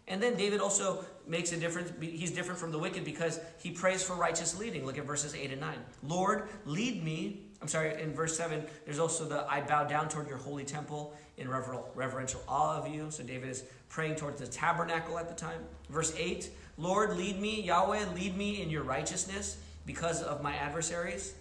[0.08, 1.92] And then David also makes a difference.
[2.00, 4.84] He's different from the wicked because he prays for righteous leading.
[4.84, 5.76] Look at verses 8 and 9.
[6.02, 7.42] Lord, lead me.
[7.62, 11.14] I'm sorry, in verse 7, there's also the I bow down toward your holy temple
[11.38, 13.10] in reverential awe of you.
[13.10, 15.60] So David is praying towards the tabernacle at the time.
[15.88, 21.34] Verse 8, Lord, lead me, Yahweh, lead me in your righteousness because of my adversaries.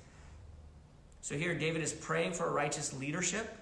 [1.24, 3.58] So here, David is praying for a righteous leadership.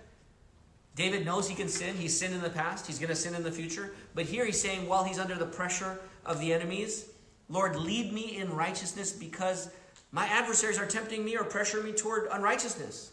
[0.95, 1.95] David knows he can sin.
[1.95, 2.87] He's sinned in the past.
[2.87, 3.93] He's going to sin in the future.
[4.15, 7.11] But here he's saying, while he's under the pressure of the enemies,
[7.49, 9.69] Lord, lead me in righteousness because
[10.11, 13.11] my adversaries are tempting me or pressuring me toward unrighteousness.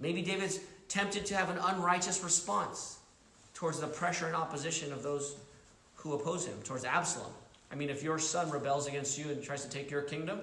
[0.00, 2.98] Maybe David's tempted to have an unrighteous response
[3.54, 5.36] towards the pressure and opposition of those
[5.94, 7.30] who oppose him, towards Absalom.
[7.70, 10.40] I mean, if your son rebels against you and tries to take your kingdom,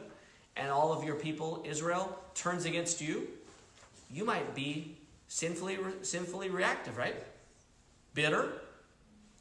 [0.60, 3.28] and all of your people, Israel, turns against you,
[4.12, 4.96] you might be
[5.28, 7.16] sinfully, sinfully reactive, right?
[8.14, 8.54] Bitter,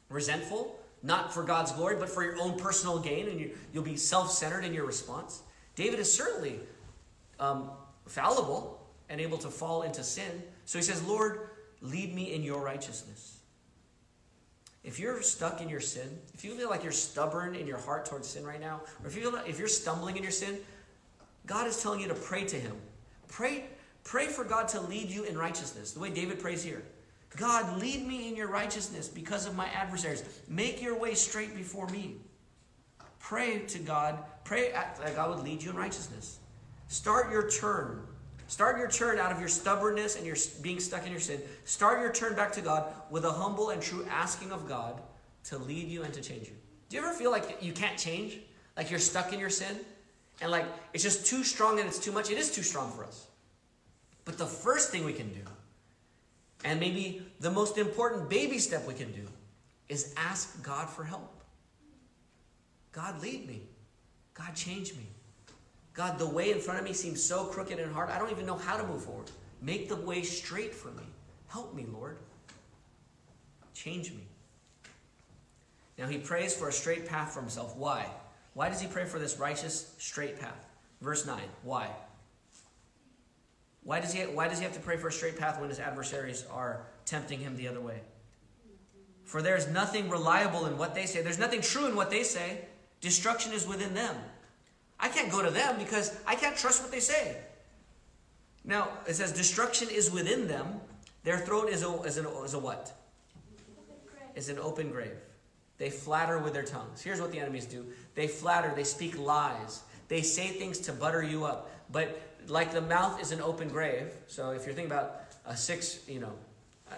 [0.09, 3.97] resentful, not for God's glory, but for your own personal gain, and you, will be
[3.97, 5.41] self centered in your response.
[5.75, 6.59] David is certainly
[7.39, 7.69] um,
[8.05, 10.43] fallible and able to fall into sin.
[10.65, 11.49] So he says, Lord,
[11.81, 13.37] lead me in your righteousness.
[14.83, 18.05] If you're stuck in your sin, if you feel like you're stubborn in your heart
[18.05, 20.57] towards sin right now, or if you feel like if you're stumbling in your sin,
[21.47, 22.73] God is telling you to pray to Him.
[23.27, 23.65] Pray,
[24.03, 26.83] pray for God to lead you in righteousness, the way David prays here.
[27.35, 30.23] God, lead me in your righteousness because of my adversaries.
[30.47, 32.15] Make your way straight before me.
[33.19, 34.19] Pray to God.
[34.43, 36.39] Pray that God would lead you in righteousness.
[36.87, 38.01] Start your turn.
[38.47, 41.41] Start your turn out of your stubbornness and your being stuck in your sin.
[41.65, 45.01] Start your turn back to God with a humble and true asking of God
[45.45, 46.55] to lead you and to change you.
[46.89, 48.39] Do you ever feel like you can't change?
[48.77, 49.77] Like you're stuck in your sin?
[50.41, 52.29] And like it's just too strong and it's too much?
[52.29, 53.27] It is too strong for us.
[54.25, 55.41] But the first thing we can do,
[56.65, 59.25] and maybe the most important baby step we can do,
[59.89, 61.33] is ask God for help.
[62.91, 63.61] God, lead me.
[64.33, 65.07] God, change me.
[65.93, 68.09] God, the way in front of me seems so crooked and hard.
[68.09, 69.31] I don't even know how to move forward.
[69.61, 71.03] Make the way straight for me.
[71.47, 72.17] Help me, Lord.
[73.73, 74.27] Change me.
[75.97, 77.75] Now he prays for a straight path for himself.
[77.75, 78.05] Why?
[78.57, 80.57] Why does he pray for this righteous, straight path?
[80.99, 81.39] Verse 9.
[81.61, 81.91] Why?
[83.83, 85.79] Why does he, why does he have to pray for a straight path when his
[85.79, 88.01] adversaries are tempting him the other way?
[89.25, 91.21] For there is nothing reliable in what they say.
[91.21, 92.65] There's nothing true in what they say.
[92.99, 94.15] Destruction is within them.
[94.99, 97.37] I can't go to them because I can't trust what they say.
[98.65, 100.81] Now, it says destruction is within them.
[101.25, 102.91] Their throat is a, is, is a what?
[104.33, 105.13] Is an open grave.
[105.77, 107.01] They flatter with their tongues.
[107.01, 111.23] Here's what the enemies do they flatter, they speak lies, they say things to butter
[111.23, 111.71] you up.
[111.91, 115.99] But like the mouth is an open grave, so if you're thinking about a six,
[116.07, 116.33] you know,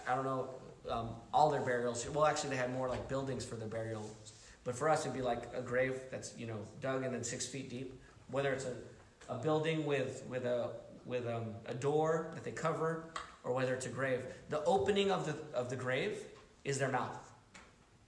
[0.08, 0.50] I, don't know,
[0.90, 4.34] um, all their burials, well, actually, they had more like buildings for their burials.
[4.64, 7.46] But for us, it'd be like a grave that's, you know, dug and then six
[7.46, 8.00] feet deep.
[8.30, 10.70] Whether it's a, a building with, with, a,
[11.06, 13.06] with um, a door that they cover,
[13.44, 14.22] or whether it's a grave.
[14.50, 16.18] The opening of the, of the grave
[16.64, 17.29] is their mouth.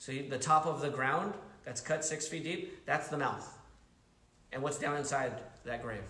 [0.02, 3.48] So you, the top of the ground that's cut six feet deep, that's the mouth.
[4.52, 5.32] And what's down inside
[5.64, 6.02] that grave?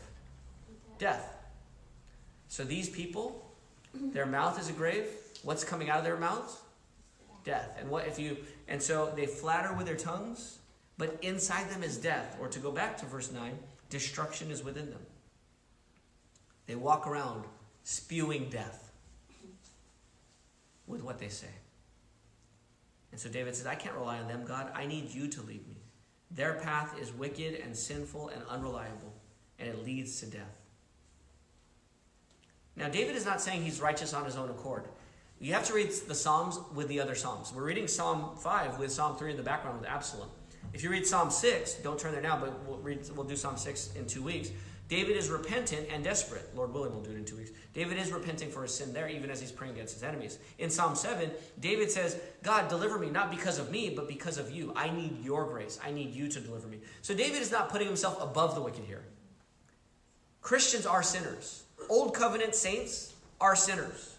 [0.98, 1.36] Death.
[2.48, 3.52] So these people,
[3.94, 4.12] mm-hmm.
[4.14, 5.08] their mouth is a grave.
[5.44, 6.62] What's coming out of their mouths?
[7.44, 7.76] Death.
[7.82, 8.38] And what if you
[8.70, 10.60] and so they flatter with their tongues,
[10.98, 12.38] but inside them is death.
[12.40, 15.06] Or to go back to verse 9, destruction is within them.
[16.66, 17.44] They walk around
[17.84, 18.94] spewing death
[20.88, 21.50] with what they say.
[23.12, 24.72] And so David says, I can't rely on them, God.
[24.74, 25.78] I need you to lead me.
[26.32, 29.14] Their path is wicked and sinful and unreliable,
[29.60, 30.62] and it leads to death.
[32.78, 34.86] Now, David is not saying he's righteous on his own accord.
[35.40, 37.52] You have to read the Psalms with the other Psalms.
[37.54, 40.30] We're reading Psalm 5 with Psalm 3 in the background with Absalom.
[40.74, 43.58] If you read Psalm 6, don't turn there now, but we'll, read, we'll do Psalm
[43.58, 44.52] 6 in two weeks.
[44.92, 46.54] David is repentant and desperate.
[46.54, 47.52] Lord willing, we'll do it in two weeks.
[47.74, 50.38] David is repenting for his sin there, even as he's praying against his enemies.
[50.60, 51.32] In Psalm 7,
[51.62, 54.74] David says, God, deliver me, not because of me, but because of you.
[54.76, 55.80] I need your grace.
[55.82, 56.80] I need you to deliver me.
[57.04, 59.06] So David is not putting himself above the wicked here.
[60.42, 61.64] Christians are sinners.
[61.88, 64.18] Old covenant saints are sinners.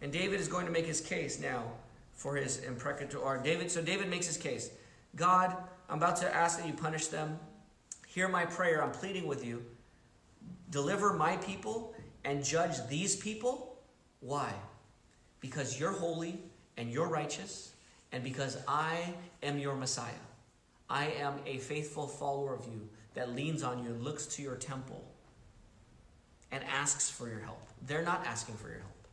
[0.00, 1.64] And David is going to make his case now
[2.14, 3.44] for his imprecator.
[3.44, 4.70] David, so David makes his case.
[5.16, 5.54] God,
[5.90, 7.38] I'm about to ask that you punish them
[8.12, 8.84] Hear my prayer.
[8.84, 9.64] I'm pleading with you.
[10.68, 11.94] Deliver my people
[12.26, 13.78] and judge these people.
[14.20, 14.52] Why?
[15.40, 16.38] Because you're holy
[16.76, 17.72] and you're righteous,
[18.12, 20.12] and because I am your Messiah.
[20.90, 25.02] I am a faithful follower of you that leans on you looks to your temple
[26.50, 27.66] and asks for your help.
[27.86, 29.08] They're not asking for your help,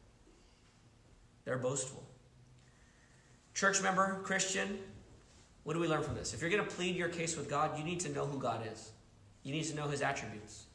[1.45, 2.03] they're boastful.
[3.53, 4.77] Church member, Christian,
[5.63, 6.33] what do we learn from this?
[6.33, 8.67] If you're going to plead your case with God, you need to know who God
[8.71, 8.91] is.
[9.43, 10.65] You need to know his attributes.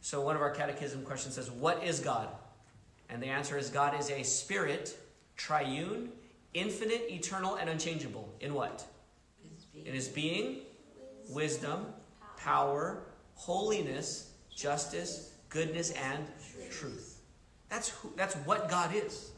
[0.00, 2.28] So one of our catechism questions says, What is God?
[3.08, 4.96] And the answer is God is a spirit,
[5.36, 6.10] triune,
[6.52, 8.32] infinite, eternal, and unchangeable.
[8.40, 8.84] In what?
[9.74, 10.58] In his being,
[11.28, 11.86] wisdom,
[12.36, 13.02] power,
[13.34, 16.26] holiness, justice, goodness, and
[16.70, 17.20] truth.
[17.68, 19.30] That's, who, that's what God is.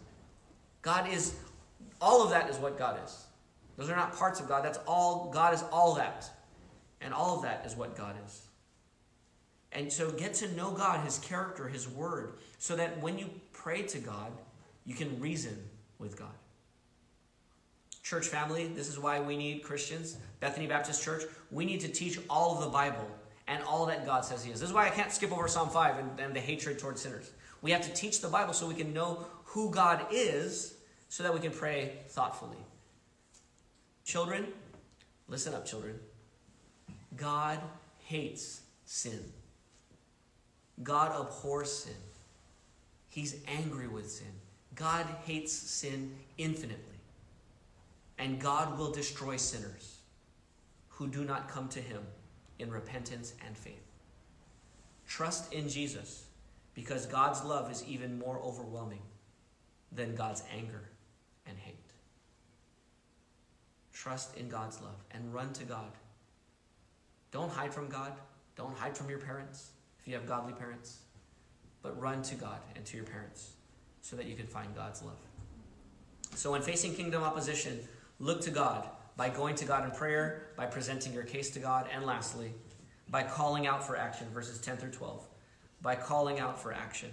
[0.82, 1.34] God is,
[2.00, 3.25] all of that is what God is.
[3.76, 4.64] Those are not parts of God.
[4.64, 6.30] That's all, God is all that.
[7.00, 8.42] And all of that is what God is.
[9.72, 13.82] And so get to know God, His character, His word, so that when you pray
[13.82, 14.32] to God,
[14.84, 15.56] you can reason
[15.98, 16.32] with God.
[18.02, 21.24] Church family, this is why we need Christians, Bethany Baptist Church.
[21.50, 23.06] We need to teach all of the Bible
[23.48, 24.60] and all that God says He is.
[24.60, 27.32] This is why I can't skip over Psalm 5 and, and the hatred towards sinners.
[27.62, 30.76] We have to teach the Bible so we can know who God is
[31.08, 32.58] so that we can pray thoughtfully.
[34.06, 34.46] Children,
[35.26, 35.98] listen up, children.
[37.16, 37.58] God
[38.04, 39.18] hates sin.
[40.84, 41.96] God abhors sin.
[43.08, 44.30] He's angry with sin.
[44.76, 47.00] God hates sin infinitely.
[48.16, 49.96] And God will destroy sinners
[50.88, 52.02] who do not come to him
[52.60, 53.74] in repentance and faith.
[55.08, 56.26] Trust in Jesus
[56.74, 59.02] because God's love is even more overwhelming
[59.90, 60.82] than God's anger
[61.44, 61.74] and hate.
[63.96, 65.90] Trust in God's love and run to God.
[67.32, 68.12] Don't hide from God.
[68.54, 70.98] Don't hide from your parents if you have godly parents.
[71.82, 73.52] But run to God and to your parents
[74.02, 75.16] so that you can find God's love.
[76.34, 77.80] So when facing kingdom opposition,
[78.20, 78.86] look to God.
[79.16, 82.52] by going to God in prayer, by presenting your case to God, and lastly,
[83.08, 85.26] by calling out for action, verses 10 through 12.
[85.80, 87.10] By calling out for action.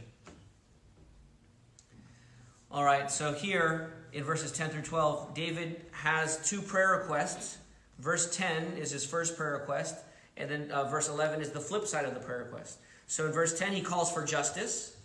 [2.74, 7.60] All right, so here in verses 10 through 12, David has two prayer requests.
[8.00, 9.98] Verse 10 is his first prayer request,
[10.38, 12.80] and then uh, verse 11 is the flip side of the prayer request.
[13.06, 14.98] So in verse 10, he calls for justice,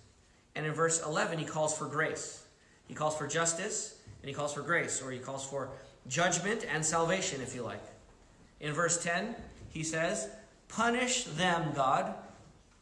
[0.55, 2.47] and in verse 11, he calls for grace.
[2.87, 5.69] He calls for justice, and he calls for grace, or he calls for
[6.09, 7.85] judgment and salvation, if you like.
[8.61, 9.37] In verse 10,
[9.69, 10.31] he says,
[10.69, 12.14] Punish them, God,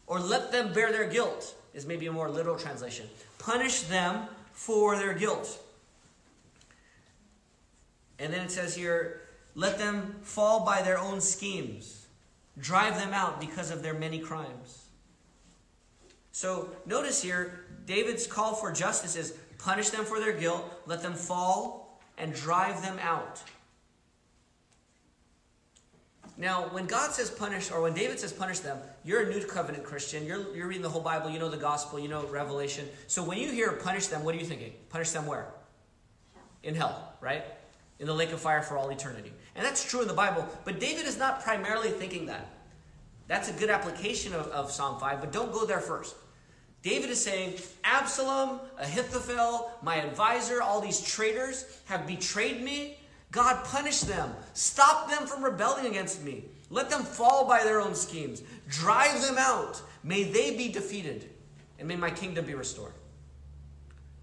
[0.07, 3.07] or let them bear their guilt, is maybe a more literal translation.
[3.41, 5.62] Punish them for their guilt.
[8.18, 9.20] And then it says here,
[9.54, 12.07] let them fall by their own schemes,
[12.59, 14.86] drive them out because of their many crimes.
[16.32, 21.14] So notice here, David's call for justice is punish them for their guilt, let them
[21.14, 23.42] fall, and drive them out.
[26.39, 29.84] Now, when God says punish, or when David says punish them, you're a new covenant
[29.84, 30.26] Christian.
[30.26, 31.30] You're, you're reading the whole Bible.
[31.30, 31.99] You know the gospel.
[31.99, 32.87] You know Revelation.
[33.07, 34.74] So when you hear punish them, what are you thinking?
[34.91, 35.47] Punish them where?
[36.62, 37.45] In hell, right?
[37.99, 39.32] In the lake of fire for all eternity.
[39.55, 40.47] And that's true in the Bible.
[40.66, 42.51] But David is not primarily thinking that.
[43.28, 46.14] That's a good application of, of Psalm 5, but don't go there first.
[46.82, 52.99] David is saying, Absalom, Ahithophel, my advisor, all these traitors have betrayed me.
[53.37, 54.34] God, punish them.
[54.55, 56.47] Stop them from rebelling against me.
[56.70, 58.43] Let them fall by their own schemes.
[58.66, 59.82] Drive them out.
[60.03, 61.28] May they be defeated,
[61.78, 62.95] and may my kingdom be restored.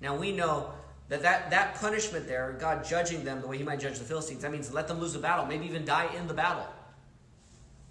[0.02, 0.74] Now we know
[1.10, 4.42] that that, that punishment there, God judging them the way he might judge the Philistines,
[4.42, 6.66] that means let them lose the battle, maybe even die in the battle.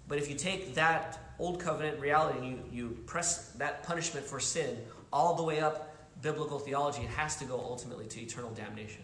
[0.09, 4.41] But if you take that old covenant reality and you, you press that punishment for
[4.41, 4.77] sin
[5.13, 9.03] all the way up biblical theology, it has to go ultimately to eternal damnation.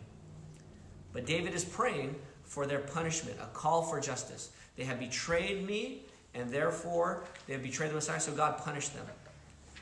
[1.14, 4.51] But David is praying for their punishment, a call for justice.
[4.76, 6.03] They have betrayed me,
[6.34, 9.05] and therefore they have betrayed the Messiah, so God punish them.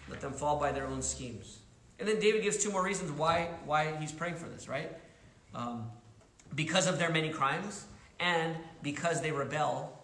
[0.10, 1.60] Let them fall by their own schemes.
[2.00, 4.92] And then David gives two more reasons why, why he's praying for this, right?
[5.54, 5.90] Um,
[6.56, 7.86] because of their many crimes,
[8.20, 9.98] and because they rebel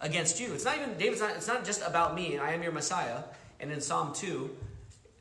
[0.00, 0.52] against you.
[0.52, 3.22] It's not even, David's not, it's not just about me, I am your Messiah.
[3.60, 4.50] And in Psalm 2,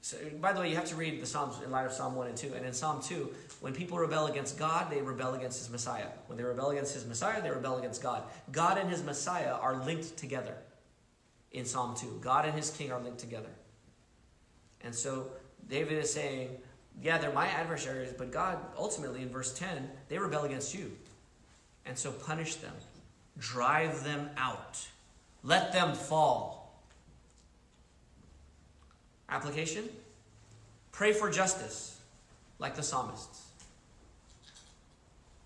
[0.01, 2.27] so, by the way, you have to read the Psalms in light of Psalm 1
[2.27, 2.53] and 2.
[2.53, 3.29] And in Psalm 2,
[3.61, 6.07] when people rebel against God, they rebel against his Messiah.
[6.27, 8.23] When they rebel against his Messiah, they rebel against God.
[8.51, 10.55] God and his Messiah are linked together
[11.51, 12.19] in Psalm 2.
[12.21, 13.49] God and his king are linked together.
[14.81, 15.27] And so
[15.67, 16.49] David is saying,
[17.01, 20.91] yeah, they're my adversaries, but God, ultimately, in verse 10, they rebel against you.
[21.85, 22.73] And so punish them,
[23.37, 24.87] drive them out,
[25.43, 26.79] let them fall.
[29.29, 29.89] Application?
[30.91, 31.99] Pray for justice,
[32.57, 33.48] like the psalmists.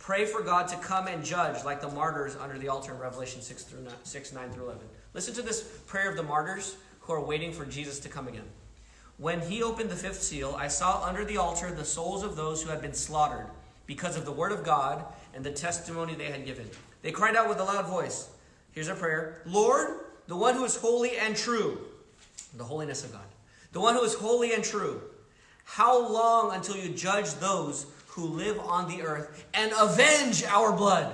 [0.04, 3.42] Pray for God to come and judge, like the martyrs under the altar in Revelation
[3.42, 4.82] 6, through 9, 6 9 through 11.
[5.14, 8.44] Listen to this prayer of the martyrs who are waiting for Jesus to come again.
[9.18, 12.62] When he opened the fifth seal, I saw under the altar the souls of those
[12.62, 13.48] who had been slaughtered
[13.86, 16.70] because of the word of God and the testimony they had given.
[17.02, 18.30] They cried out with a loud voice.
[18.74, 21.80] Here's our prayer Lord, the one who is holy and true,
[22.58, 23.24] the holiness of God
[23.74, 25.02] the one who is holy and true.
[25.66, 31.14] How long until you judge those who live on the earth and avenge our blood?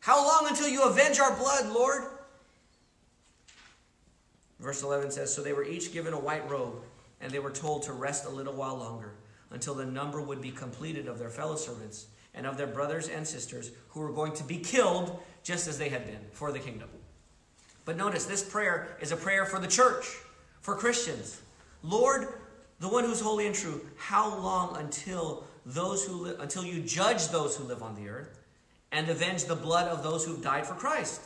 [0.00, 2.02] How long until you avenge our blood, Lord?
[4.58, 6.82] Verse 11 says So they were each given a white robe,
[7.20, 9.12] and they were told to rest a little while longer,
[9.50, 13.26] until the number would be completed of their fellow servants and of their brothers and
[13.26, 16.88] sisters who were going to be killed just as they had been for the kingdom.
[17.84, 20.06] But notice, this prayer is a prayer for the church
[20.60, 21.40] for Christians.
[21.82, 22.28] Lord,
[22.82, 27.28] the one who's holy and true, how long until those who li- until you judge
[27.28, 28.40] those who live on the earth
[28.90, 31.20] and avenge the blood of those who've died for Christ?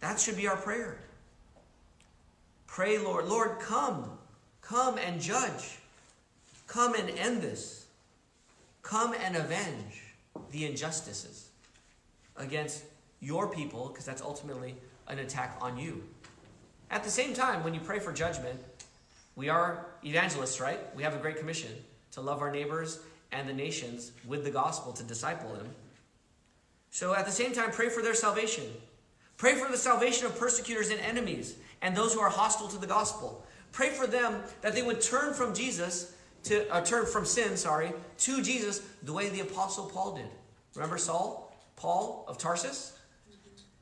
[0.00, 0.98] That should be our prayer.
[2.66, 4.18] Pray, Lord, Lord, come.
[4.62, 5.76] Come and judge.
[6.66, 7.86] Come and end this.
[8.82, 10.04] Come and avenge
[10.52, 11.50] the injustices
[12.34, 12.84] against
[13.20, 14.74] your people, because that's ultimately
[15.06, 16.02] an attack on you.
[16.90, 18.58] At the same time, when you pray for judgment,
[19.38, 20.80] we are evangelists, right?
[20.96, 21.70] We have a great commission
[22.10, 22.98] to love our neighbors
[23.30, 25.68] and the nations with the gospel, to disciple them.
[26.90, 28.64] So at the same time, pray for their salvation.
[29.36, 32.86] Pray for the salvation of persecutors and enemies and those who are hostile to the
[32.88, 33.46] gospel.
[33.70, 37.92] Pray for them that they would turn from Jesus to uh, turn from sin, sorry,
[38.18, 40.26] to Jesus the way the apostle Paul did.
[40.74, 42.98] Remember Saul, Paul of Tarsus?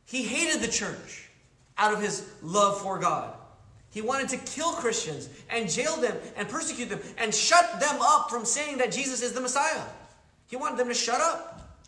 [0.05, 1.31] He hated the church
[1.79, 3.33] out of his love for God.
[3.97, 8.29] He wanted to kill Christians and jail them and persecute them and shut them up
[8.29, 9.81] from saying that Jesus is the Messiah.
[10.49, 11.79] He wanted them to shut up.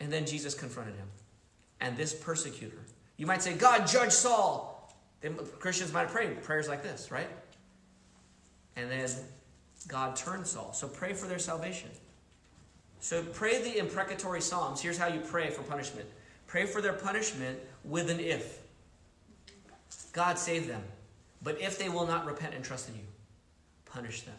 [0.00, 1.06] And then Jesus confronted him.
[1.82, 2.78] And this persecutor,
[3.18, 4.90] you might say, God, judge Saul.
[5.20, 7.28] Then Christians might pray prayers like this, right?
[8.76, 9.06] And then
[9.86, 10.72] God turned Saul.
[10.72, 11.90] So pray for their salvation.
[13.00, 14.80] So pray the imprecatory psalms.
[14.80, 16.08] Here's how you pray for punishment.
[16.46, 18.59] Pray for their punishment with an if.
[20.12, 20.82] God save them.
[21.42, 23.04] But if they will not repent and trust in you,
[23.86, 24.34] punish them.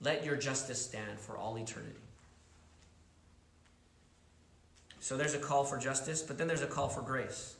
[0.00, 1.96] Let your justice stand for all eternity.
[5.00, 7.54] So there's a call for justice, but then there's a call for grace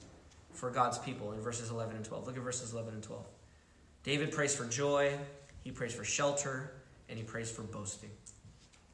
[0.52, 2.26] for God's people in verses 11 and 12.
[2.26, 3.24] Look at verses 11 and 12.
[4.02, 5.12] David prays for joy,
[5.62, 6.72] he prays for shelter,
[7.08, 8.10] and he prays for boasting.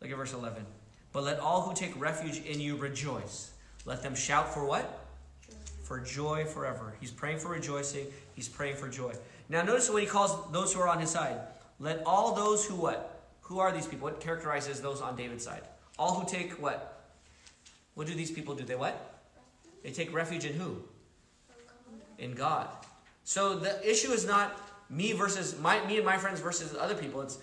[0.00, 0.64] Look at verse 11.
[1.12, 3.52] But let all who take refuge in you rejoice.
[3.84, 5.01] Let them shout for what?
[5.92, 6.94] For joy forever.
[7.00, 8.06] He's praying for rejoicing.
[8.34, 9.12] He's praying for joy.
[9.50, 11.38] Now notice what he calls those who are on his side.
[11.78, 13.28] Let all those who what?
[13.42, 14.08] Who are these people?
[14.08, 15.60] What characterizes those on David's side?
[15.98, 17.10] All who take what?
[17.92, 18.64] What do these people do?
[18.64, 19.20] They what?
[19.82, 20.82] They take refuge in who?
[22.18, 22.68] In God.
[23.24, 27.20] So the issue is not me versus my me and my friends versus other people.
[27.20, 27.36] It's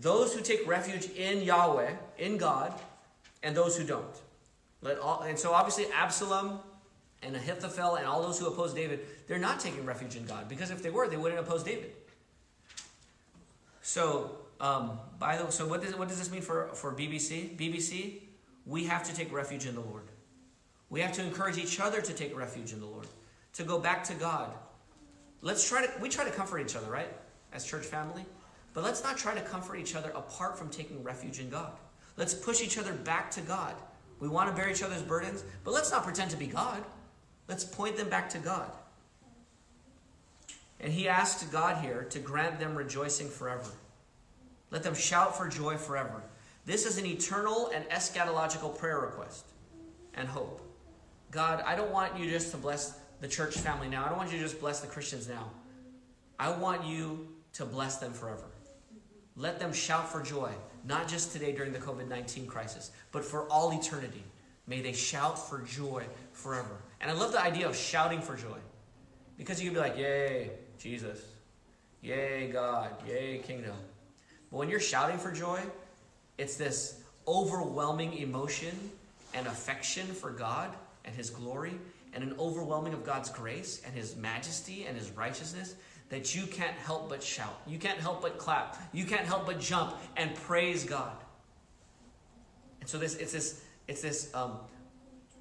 [0.00, 2.74] those who take refuge in Yahweh, in God,
[3.44, 4.20] and those who don't.
[4.82, 6.58] Let all, and so obviously Absalom
[7.24, 10.70] and Ahithophel and all those who oppose David, they're not taking refuge in God because
[10.70, 11.92] if they were, they wouldn't oppose David.
[13.82, 17.56] So, um, by the so what does what does this mean for for BBC?
[17.56, 18.22] BBC,
[18.66, 20.04] we have to take refuge in the Lord.
[20.90, 23.06] We have to encourage each other to take refuge in the Lord,
[23.54, 24.54] to go back to God.
[25.42, 27.12] Let's try to we try to comfort each other, right?
[27.52, 28.24] As church family.
[28.72, 31.72] But let's not try to comfort each other apart from taking refuge in God.
[32.16, 33.74] Let's push each other back to God.
[34.18, 36.82] We want to bear each other's burdens, but let's not pretend to be God.
[37.48, 38.70] Let's point them back to God.
[40.80, 43.70] And he asked God here to grant them rejoicing forever.
[44.70, 46.22] Let them shout for joy forever.
[46.66, 49.44] This is an eternal and eschatological prayer request
[50.14, 50.60] and hope.
[51.30, 54.04] God, I don't want you just to bless the church family now.
[54.04, 55.50] I don't want you to just bless the Christians now.
[56.38, 58.44] I want you to bless them forever.
[59.36, 60.52] Let them shout for joy,
[60.86, 64.22] not just today during the COVID 19 crisis, but for all eternity.
[64.66, 66.80] May they shout for joy forever.
[67.00, 68.58] And I love the idea of shouting for joy.
[69.36, 71.20] Because you can be like, Yay, Jesus.
[72.02, 72.90] Yay, God.
[73.06, 73.76] Yay, kingdom.
[74.50, 75.60] But when you're shouting for joy,
[76.38, 78.90] it's this overwhelming emotion
[79.34, 80.70] and affection for God
[81.04, 81.72] and His glory,
[82.14, 85.74] and an overwhelming of God's grace and His majesty and His righteousness
[86.08, 87.60] that you can't help but shout.
[87.66, 88.80] You can't help but clap.
[88.92, 91.16] You can't help but jump and praise God.
[92.80, 94.58] And so this it's this it's this um,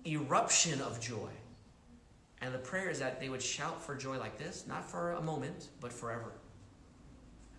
[0.05, 1.29] eruption of joy.
[2.41, 5.21] And the prayer is that they would shout for joy like this, not for a
[5.21, 6.33] moment, but forever.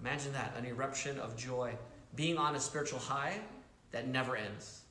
[0.01, 1.75] Imagine that an eruption of joy,
[2.15, 3.39] being on a spiritual high
[3.93, 4.83] that never ends.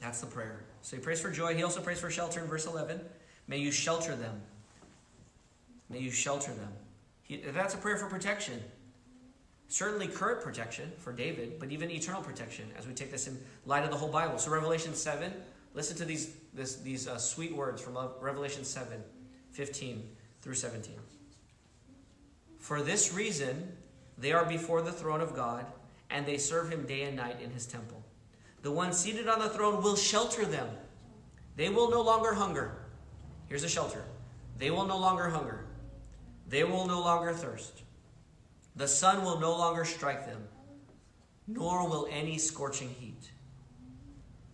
[0.00, 0.64] That's the prayer.
[0.82, 1.54] So he prays for joy.
[1.54, 3.00] He also prays for shelter in verse 11.
[3.48, 4.42] May you shelter them
[5.90, 6.72] May you shelter them.
[7.22, 8.62] He, that's a prayer for protection.
[9.70, 13.84] Certainly current protection for David, but even eternal protection as we take this in light
[13.84, 14.36] of the whole Bible.
[14.36, 15.32] So Revelation 7,
[15.74, 19.00] listen to these, this, these uh, sweet words from Revelation 7,
[19.52, 20.10] 15
[20.42, 20.96] through 17.
[22.58, 23.76] For this reason,
[24.18, 25.64] they are before the throne of God,
[26.10, 28.02] and they serve him day and night in his temple.
[28.62, 30.68] The one seated on the throne will shelter them.
[31.54, 32.72] They will no longer hunger.
[33.48, 34.02] Here's a shelter.
[34.58, 35.64] They will no longer hunger.
[36.48, 37.84] They will no longer thirst.
[38.76, 40.42] The sun will no longer strike them,
[41.46, 43.30] nor will any scorching heat.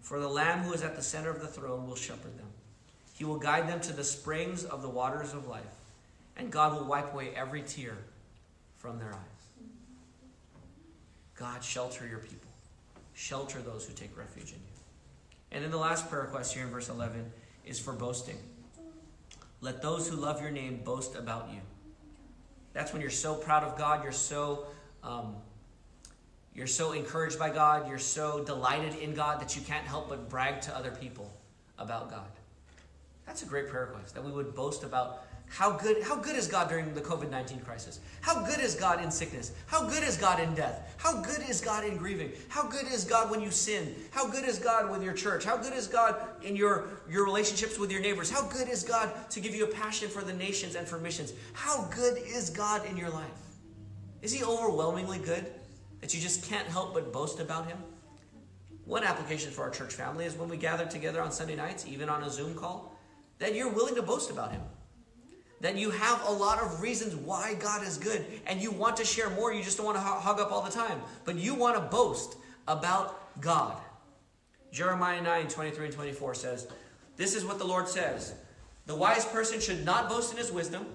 [0.01, 2.47] For the Lamb who is at the center of the throne will shepherd them.
[3.15, 5.65] He will guide them to the springs of the waters of life,
[6.37, 7.97] and God will wipe away every tear
[8.77, 9.37] from their eyes.
[11.35, 12.51] God, shelter your people.
[13.15, 14.77] Shelter those who take refuge in you.
[15.53, 17.33] And then the last prayer request here in verse 11
[17.65, 18.39] is for boasting.
[19.61, 21.61] Let those who love your name boast about you.
[22.77, 24.67] That's when you're so proud of God, you're so
[25.03, 25.35] um,
[26.55, 30.29] you're so encouraged by God, you're so delighted in God that you can't help but
[30.29, 31.33] brag to other people
[31.79, 32.29] about God.
[33.25, 36.49] That's a great prayer request that we would boast about how good, how good is
[36.49, 38.01] God during the COVID 19 crisis?
[38.21, 39.53] How good is God in sickness?
[39.67, 40.95] How good is God in death?
[40.99, 42.33] How good is God in grieving?
[42.49, 43.95] How good is God when you sin?
[44.11, 45.45] How good is God with your church?
[45.45, 48.31] How good is God in your, your relationships with your neighbors?
[48.31, 51.33] How good is God to give you a passion for the nations and for missions?
[51.53, 53.31] How good is God in your life?
[54.23, 55.47] Is He overwhelmingly good
[56.01, 57.79] that you just can't help but boast about Him?
[58.85, 62.09] One application for our church family is when we gather together on Sunday nights, even
[62.09, 62.97] on a Zoom call,
[63.39, 64.61] that you're willing to boast about Him
[65.61, 69.05] that you have a lot of reasons why God is good and you want to
[69.05, 69.53] share more.
[69.53, 72.37] You just don't want to hug up all the time, but you want to boast
[72.69, 73.77] about God.
[74.73, 76.69] Jeremiah 9 23 and 24 says,
[77.17, 78.35] This is what the Lord says
[78.87, 80.87] The wise person should not boast in his wisdom,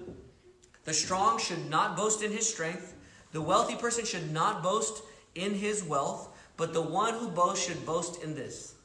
[0.83, 2.95] the strong should not boast in his strength,
[3.31, 5.03] the wealthy person should not boast
[5.35, 8.75] in his wealth, but the one who boasts should boast in this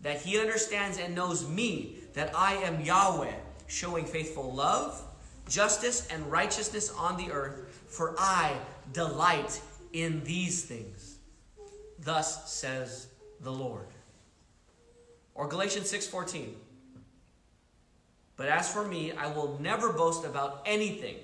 [0.00, 3.34] that he understands and knows me, that I am Yahweh,
[3.66, 5.02] showing faithful love,
[5.48, 8.56] justice, and righteousness on the earth, for I
[8.92, 9.60] delight
[9.92, 11.18] in these things.
[11.98, 13.08] Thus says
[13.40, 13.86] the Lord.
[15.34, 16.56] Or Galatians 6:14.
[18.36, 21.16] But as for me, I will never boast about anything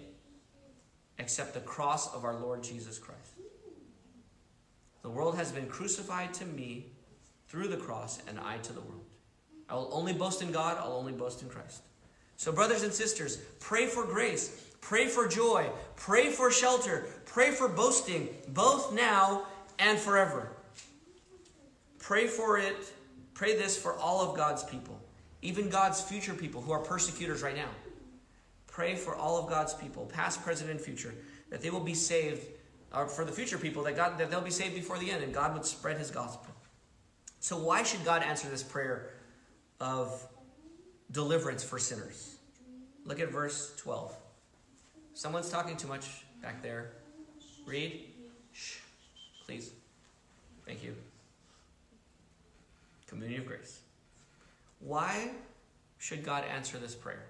[1.19, 3.35] except the cross of our Lord Jesus Christ.
[5.03, 6.93] The world has been crucified to me
[7.47, 9.05] through the cross, and I to the world.
[9.69, 11.83] I will only boast in God, I'll only boast in Christ.
[12.37, 17.69] So, brothers and sisters, pray for grace, pray for joy, pray for shelter, pray for
[17.69, 19.47] boasting, both now
[19.79, 20.49] and forever.
[21.99, 22.93] Pray for it,
[23.33, 25.01] pray this for all of God's people,
[25.43, 27.71] even God's future people who are persecutors right now.
[28.67, 31.15] Pray for all of God's people, past, present, and future,
[31.49, 32.45] that they will be saved,
[32.93, 35.33] or for the future people, that, God, that they'll be saved before the end, and
[35.33, 36.53] God would spread his gospel.
[37.39, 39.11] So, why should God answer this prayer
[39.81, 40.27] of
[41.15, 42.37] deliverance for sinners?
[43.07, 44.15] Look at verse 12.
[45.15, 46.91] Someone's talking too much back there.
[47.65, 48.09] Read.
[48.53, 48.79] Shh.
[49.47, 49.73] Please.
[50.67, 50.95] Thank you.
[53.07, 53.79] Community of grace.
[54.81, 55.31] Why
[55.99, 57.25] should God answer this prayer?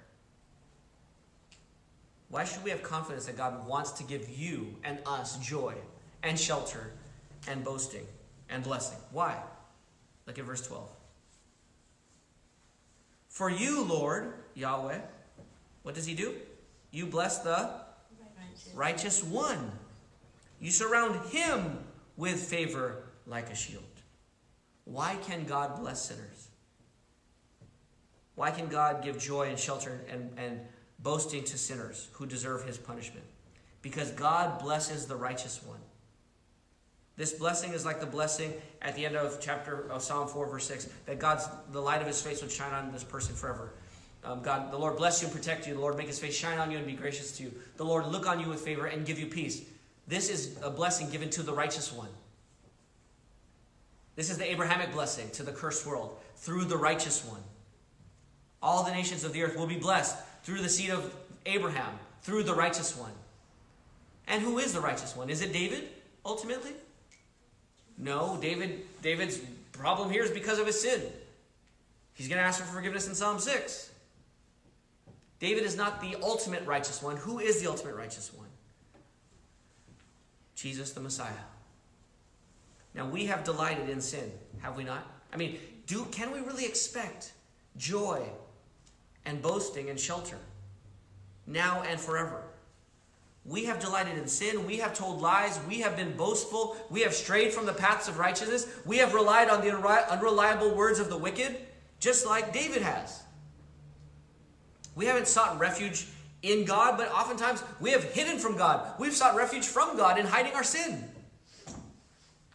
[2.31, 5.75] Why should we have confidence that God wants to give you and us joy
[6.23, 6.91] and shelter
[7.47, 8.07] and boasting
[8.49, 8.99] and blessing?
[9.13, 9.37] Why?
[10.27, 10.89] Look at verse 12.
[13.35, 15.01] For you, Lord, Yahweh,
[15.83, 16.37] what does he do?
[16.93, 17.69] You bless the
[18.39, 19.73] righteous, righteous one.
[20.61, 21.81] You surround him
[22.17, 23.83] with favor like a shield.
[24.85, 26.49] Why can God bless sinners?
[28.37, 30.61] Why can God give joy and shelter and, and
[31.01, 33.27] boasting to sinners who deserve his punishment?
[33.83, 35.81] Because God blesses the righteous one.
[37.17, 38.53] This blessing is like the blessing
[38.83, 42.09] at the end of chapter of Psalm 4, verse 6, that God's the light of
[42.09, 43.71] his face would shine on this person forever.
[44.25, 45.75] Um, God, the Lord bless you and protect you.
[45.75, 47.53] The Lord make his face shine on you and be gracious to you.
[47.77, 49.63] The Lord look on you with favor and give you peace.
[50.09, 52.09] This is a blessing given to the righteous one.
[54.17, 57.41] This is the Abrahamic blessing to the cursed world through the righteous one.
[58.63, 61.15] All the nations of the earth will be blessed through the seed of
[61.47, 63.13] Abraham, through the righteous one.
[64.27, 65.29] And who is the righteous one?
[65.29, 65.89] Is it David,
[66.25, 66.73] ultimately?
[67.99, 69.41] No, David David's
[69.73, 71.03] problem here is because of his sin.
[72.15, 73.91] He's going to ask for forgiveness in Psalm 6.
[75.41, 77.17] David is not the ultimate righteous one.
[77.17, 78.47] Who is the ultimate righteous one?
[80.55, 81.33] Jesus the Messiah.
[82.95, 84.31] Now we have delighted in sin,
[84.63, 85.05] have we not?
[85.33, 87.33] I mean, do can we really expect
[87.77, 88.23] joy
[89.27, 90.39] and boasting and shelter
[91.47, 92.44] now and forever?
[93.47, 94.67] We have delighted in sin.
[94.67, 95.61] We have told lies.
[95.69, 96.77] We have been boastful.
[96.89, 98.67] We have strayed from the paths of righteousness.
[98.87, 99.71] We have relied on the
[100.11, 101.57] unreliable words of the wicked,
[102.01, 103.23] just like David has.
[104.95, 106.07] We haven't sought refuge
[106.43, 108.95] in God, but oftentimes we have hidden from God.
[108.99, 111.05] We've sought refuge from God in hiding our sin.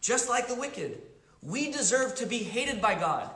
[0.00, 1.02] Just like the wicked.
[1.42, 3.30] We deserve to be hated by God,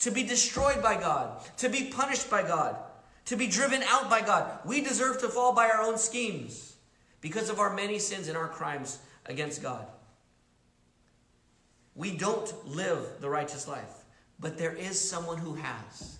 [0.00, 2.76] to be destroyed by God, to be punished by God,
[3.26, 4.58] to be driven out by God.
[4.64, 6.67] We deserve to fall by our own schemes
[7.20, 9.86] because of our many sins and our crimes against God.
[11.94, 14.04] We don't live the righteous life,
[14.38, 16.18] but there is someone who has.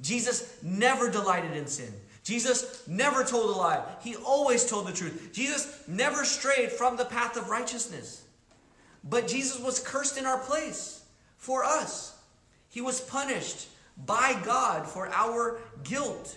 [0.00, 1.92] Jesus never delighted in sin.
[2.24, 3.84] Jesus never told a lie.
[4.02, 5.30] He always told the truth.
[5.32, 8.22] Jesus never strayed from the path of righteousness.
[9.04, 11.04] But Jesus was cursed in our place
[11.36, 12.16] for us.
[12.68, 13.68] He was punished
[14.06, 16.36] by God for our guilt.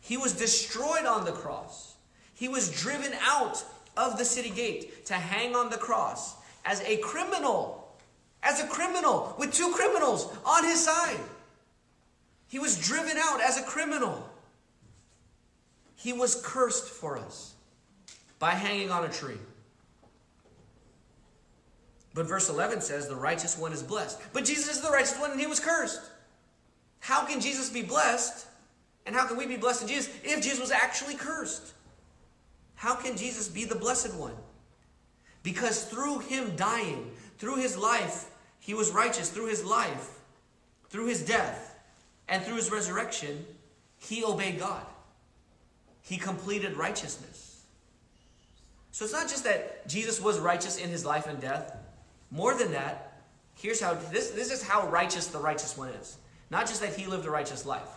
[0.00, 1.93] He was destroyed on the cross.
[2.34, 3.64] He was driven out
[3.96, 7.80] of the city gate to hang on the cross as a criminal.
[8.42, 11.20] As a criminal, with two criminals on his side.
[12.48, 14.28] He was driven out as a criminal.
[15.96, 17.54] He was cursed for us
[18.38, 19.38] by hanging on a tree.
[22.14, 24.20] But verse 11 says, The righteous one is blessed.
[24.32, 26.00] But Jesus is the righteous one and he was cursed.
[27.00, 28.46] How can Jesus be blessed?
[29.04, 31.73] And how can we be blessed in Jesus if Jesus was actually cursed?
[32.84, 34.34] How can Jesus be the blessed one?
[35.42, 38.30] Because through him dying, through his life,
[38.60, 39.30] he was righteous.
[39.30, 40.20] Through his life,
[40.90, 41.78] through his death,
[42.28, 43.46] and through his resurrection,
[43.96, 44.84] he obeyed God.
[46.02, 47.64] He completed righteousness.
[48.92, 51.74] So it's not just that Jesus was righteous in his life and death.
[52.30, 53.22] More than that,
[53.54, 56.18] Here's how this, this is how righteous the righteous one is.
[56.50, 57.88] Not just that he lived a righteous life.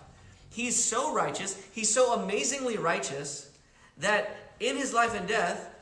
[0.49, 3.51] He's so righteous, he's so amazingly righteous
[3.97, 5.73] that in his life and death,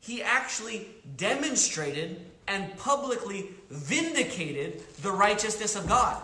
[0.00, 6.20] he actually demonstrated and publicly vindicated the righteousness of God.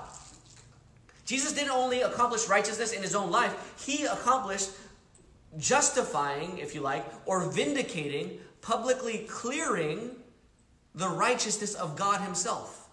[1.25, 4.71] Jesus didn't only accomplish righteousness in his own life, he accomplished
[5.59, 10.11] justifying, if you like, or vindicating, publicly clearing
[10.95, 12.89] the righteousness of God himself.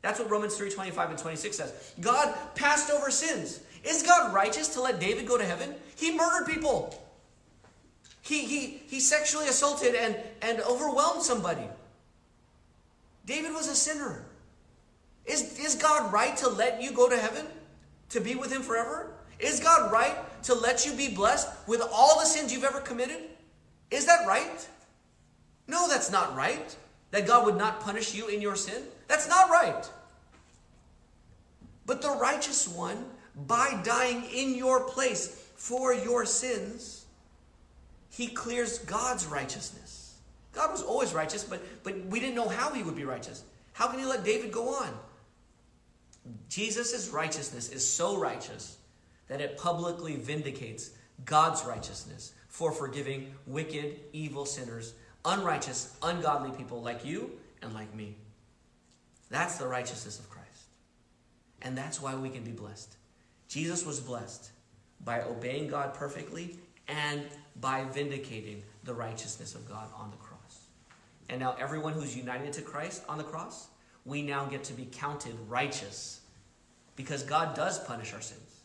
[0.00, 1.94] That's what Romans 3 25 and 26 says.
[2.00, 3.60] God passed over sins.
[3.84, 5.74] Is God righteous to let David go to heaven?
[5.96, 7.07] He murdered people.
[8.28, 11.66] He, he, he sexually assaulted and, and overwhelmed somebody.
[13.24, 14.22] David was a sinner.
[15.24, 17.46] Is, is God right to let you go to heaven?
[18.10, 19.14] To be with Him forever?
[19.38, 23.22] Is God right to let you be blessed with all the sins you've ever committed?
[23.90, 24.68] Is that right?
[25.66, 26.76] No, that's not right.
[27.12, 28.82] That God would not punish you in your sin?
[29.06, 29.88] That's not right.
[31.86, 33.06] But the righteous one,
[33.46, 36.97] by dying in your place for your sins,
[38.18, 40.16] he clears God's righteousness.
[40.52, 43.44] God was always righteous, but, but we didn't know how he would be righteous.
[43.74, 44.92] How can he let David go on?
[46.48, 48.78] Jesus' righteousness is so righteous
[49.28, 50.90] that it publicly vindicates
[51.24, 54.94] God's righteousness for forgiving wicked, evil sinners,
[55.24, 57.30] unrighteous, ungodly people like you
[57.62, 58.16] and like me.
[59.30, 60.48] That's the righteousness of Christ.
[61.62, 62.96] And that's why we can be blessed.
[63.46, 64.50] Jesus was blessed
[65.04, 66.56] by obeying God perfectly
[66.88, 67.22] and
[67.60, 70.66] by vindicating the righteousness of God on the cross.
[71.28, 73.68] And now, everyone who's united to Christ on the cross,
[74.04, 76.20] we now get to be counted righteous
[76.96, 78.62] because God does punish our sins.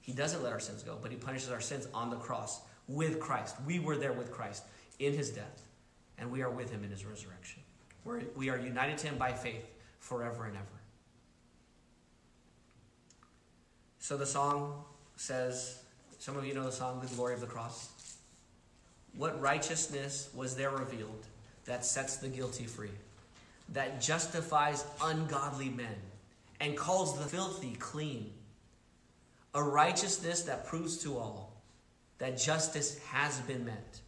[0.00, 3.20] He doesn't let our sins go, but He punishes our sins on the cross with
[3.20, 3.56] Christ.
[3.66, 4.64] We were there with Christ
[4.98, 5.62] in His death,
[6.18, 7.62] and we are with Him in His resurrection.
[8.04, 9.64] We're, we are united to Him by faith
[9.98, 10.66] forever and ever.
[13.98, 14.84] So the song
[15.16, 15.82] says,
[16.18, 17.93] some of you know the song, The Glory of the Cross.
[19.16, 21.26] What righteousness was there revealed
[21.66, 22.90] that sets the guilty free,
[23.70, 25.96] that justifies ungodly men,
[26.60, 28.32] and calls the filthy clean?
[29.54, 31.52] A righteousness that proves to all
[32.18, 34.00] that justice has been met,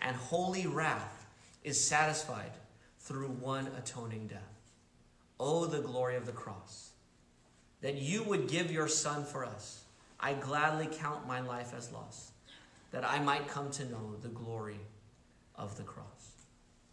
[0.00, 1.26] and holy wrath
[1.64, 2.52] is satisfied
[3.00, 4.40] through one atoning death.
[5.40, 6.90] Oh, the glory of the cross!
[7.80, 9.82] That you would give your Son for us.
[10.20, 12.31] I gladly count my life as lost
[12.92, 14.80] that I might come to know the glory
[15.56, 16.06] of the cross.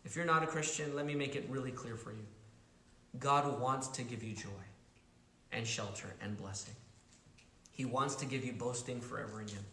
[0.06, 2.26] If you're not a Christian, let me make it really clear for you.
[3.20, 4.50] God wants to give you joy
[5.52, 6.76] and shelter and blessing.
[7.72, 9.64] He wants to give you boasting forever in Him.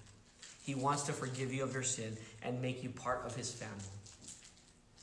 [0.65, 3.75] He wants to forgive you of your sin and make you part of His family.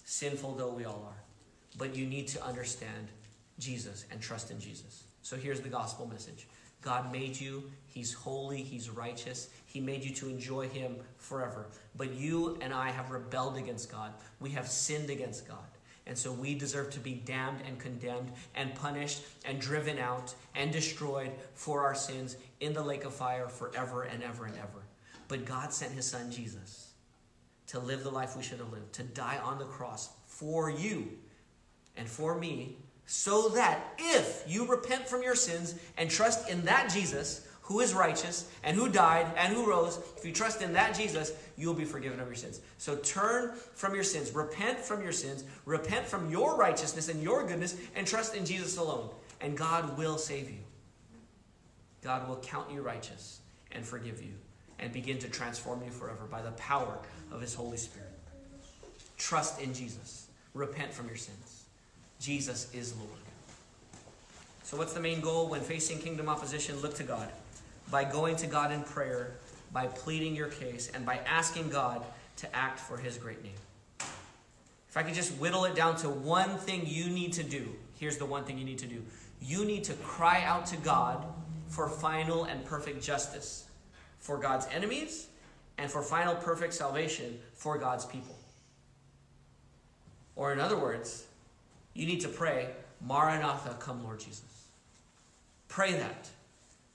[0.04, 1.24] Sinful though we all are.
[1.78, 3.08] But you need to understand
[3.60, 5.04] Jesus and trust in Jesus.
[5.22, 6.48] So here's the gospel message
[6.84, 7.72] God made you.
[7.88, 8.62] He's holy.
[8.62, 9.50] He's righteous.
[9.66, 11.68] He made you to enjoy Him forever.
[11.96, 14.14] But you and I have rebelled against God.
[14.40, 15.58] We have sinned against God.
[16.06, 20.72] And so we deserve to be damned and condemned and punished and driven out and
[20.72, 24.84] destroyed for our sins in the lake of fire forever and ever and ever.
[25.30, 26.92] But God sent His Son Jesus
[27.68, 31.08] to live the life we should have lived, to die on the cross for you
[31.96, 36.90] and for me so that if you repent from your sins and trust in that
[36.90, 40.94] Jesus who is righteous and who died and who rose, if you trust in that
[40.96, 42.60] Jesus, you will be forgiven of your sins.
[42.78, 47.46] So turn from your sins, repent from your sins, repent from your righteousness and your
[47.48, 49.10] goodness, and trust in Jesus alone.
[49.40, 50.60] And God will save you.
[52.02, 53.40] God will count you righteous
[53.72, 54.34] and forgive you
[54.80, 57.00] and begin to transform you forever by the power
[57.32, 58.12] of His Holy Spirit.
[59.18, 60.28] Trust in Jesus.
[60.54, 61.53] Repent from your sins.
[62.24, 63.10] Jesus is Lord.
[64.64, 66.80] So, what's the main goal when facing kingdom opposition?
[66.80, 67.28] Look to God.
[67.92, 69.32] By going to God in prayer,
[69.74, 72.02] by pleading your case, and by asking God
[72.38, 73.52] to act for His great name.
[74.00, 77.68] If I could just whittle it down to one thing you need to do,
[78.00, 79.04] here's the one thing you need to do.
[79.42, 81.26] You need to cry out to God
[81.68, 83.66] for final and perfect justice
[84.20, 85.28] for God's enemies
[85.78, 88.38] and for final perfect salvation for God's people.
[90.38, 91.26] Or, in other words,
[91.94, 92.70] you need to pray,
[93.02, 94.68] Maranatha, come Lord Jesus.
[95.68, 96.30] Pray that.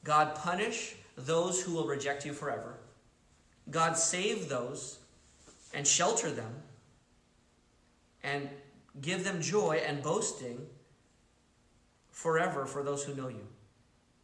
[0.05, 2.79] God punish those who will reject you forever.
[3.71, 4.99] God save those
[5.75, 6.55] and shelter them
[8.23, 8.49] and
[9.01, 10.67] give them joy and boasting
[12.11, 13.47] forever for those who know you.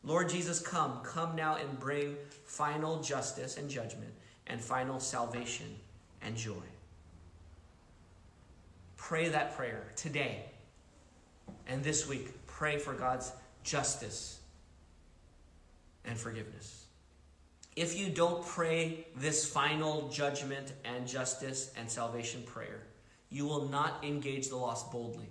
[0.03, 1.01] Lord Jesus, come.
[1.03, 4.12] Come now and bring final justice and judgment
[4.47, 5.75] and final salvation
[6.22, 6.53] and joy.
[8.97, 10.45] Pray that prayer today.
[11.67, 14.41] And this week, pray for God's justice
[16.05, 16.87] and forgiveness.
[17.77, 22.83] If you don't pray this final judgment and justice and salvation prayer,
[23.31, 25.29] you will not engage the lost boldly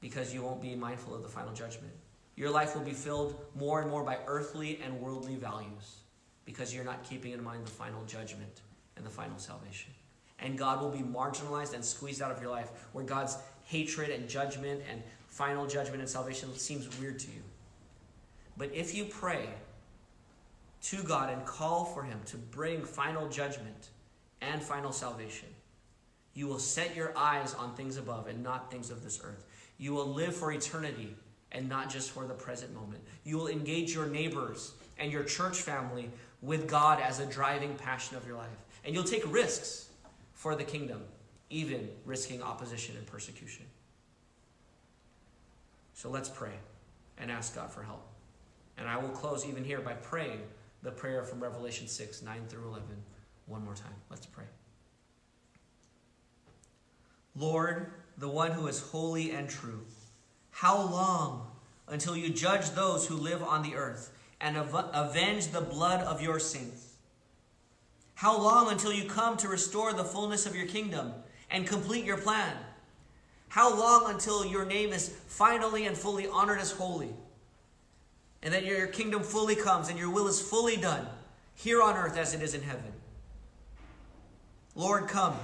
[0.00, 1.92] because you won't be mindful of the final judgment.
[2.34, 6.00] Your life will be filled more and more by earthly and worldly values
[6.44, 8.62] because you're not keeping in mind the final judgment
[8.96, 9.92] and the final salvation.
[10.40, 13.36] And God will be marginalized and squeezed out of your life where God's
[13.70, 17.42] hatred and judgment and final judgment and salvation seems weird to you.
[18.56, 19.48] But if you pray
[20.82, 23.90] to God and call for Him to bring final judgment
[24.40, 25.48] and final salvation,
[26.34, 29.46] you will set your eyes on things above and not things of this earth.
[29.78, 31.14] You will live for eternity
[31.52, 33.02] and not just for the present moment.
[33.24, 36.10] You will engage your neighbors and your church family
[36.42, 38.48] with God as a driving passion of your life.
[38.84, 39.90] And you'll take risks
[40.34, 41.02] for the kingdom,
[41.50, 43.66] even risking opposition and persecution.
[45.92, 46.54] So let's pray
[47.18, 48.06] and ask God for help.
[48.78, 50.40] And I will close even here by praying
[50.82, 52.86] the prayer from Revelation 6 9 through 11
[53.46, 53.92] one more time.
[54.08, 54.44] Let's pray.
[57.36, 59.84] Lord, the one who is holy and true,
[60.50, 61.50] how long
[61.88, 66.22] until you judge those who live on the earth and av- avenge the blood of
[66.22, 66.94] your saints?
[68.14, 71.12] How long until you come to restore the fullness of your kingdom
[71.50, 72.56] and complete your plan?
[73.48, 77.10] How long until your name is finally and fully honored as holy?
[78.42, 81.06] And that your kingdom fully comes and your will is fully done
[81.54, 82.92] here on earth as it is in heaven.
[84.74, 85.36] Lord, come.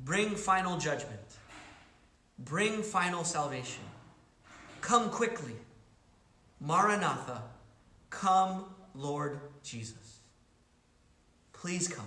[0.00, 1.20] Bring final judgment.
[2.38, 3.84] Bring final salvation.
[4.80, 5.54] Come quickly.
[6.60, 7.42] Maranatha.
[8.10, 8.64] Come,
[8.94, 10.20] Lord Jesus.
[11.52, 12.06] Please come.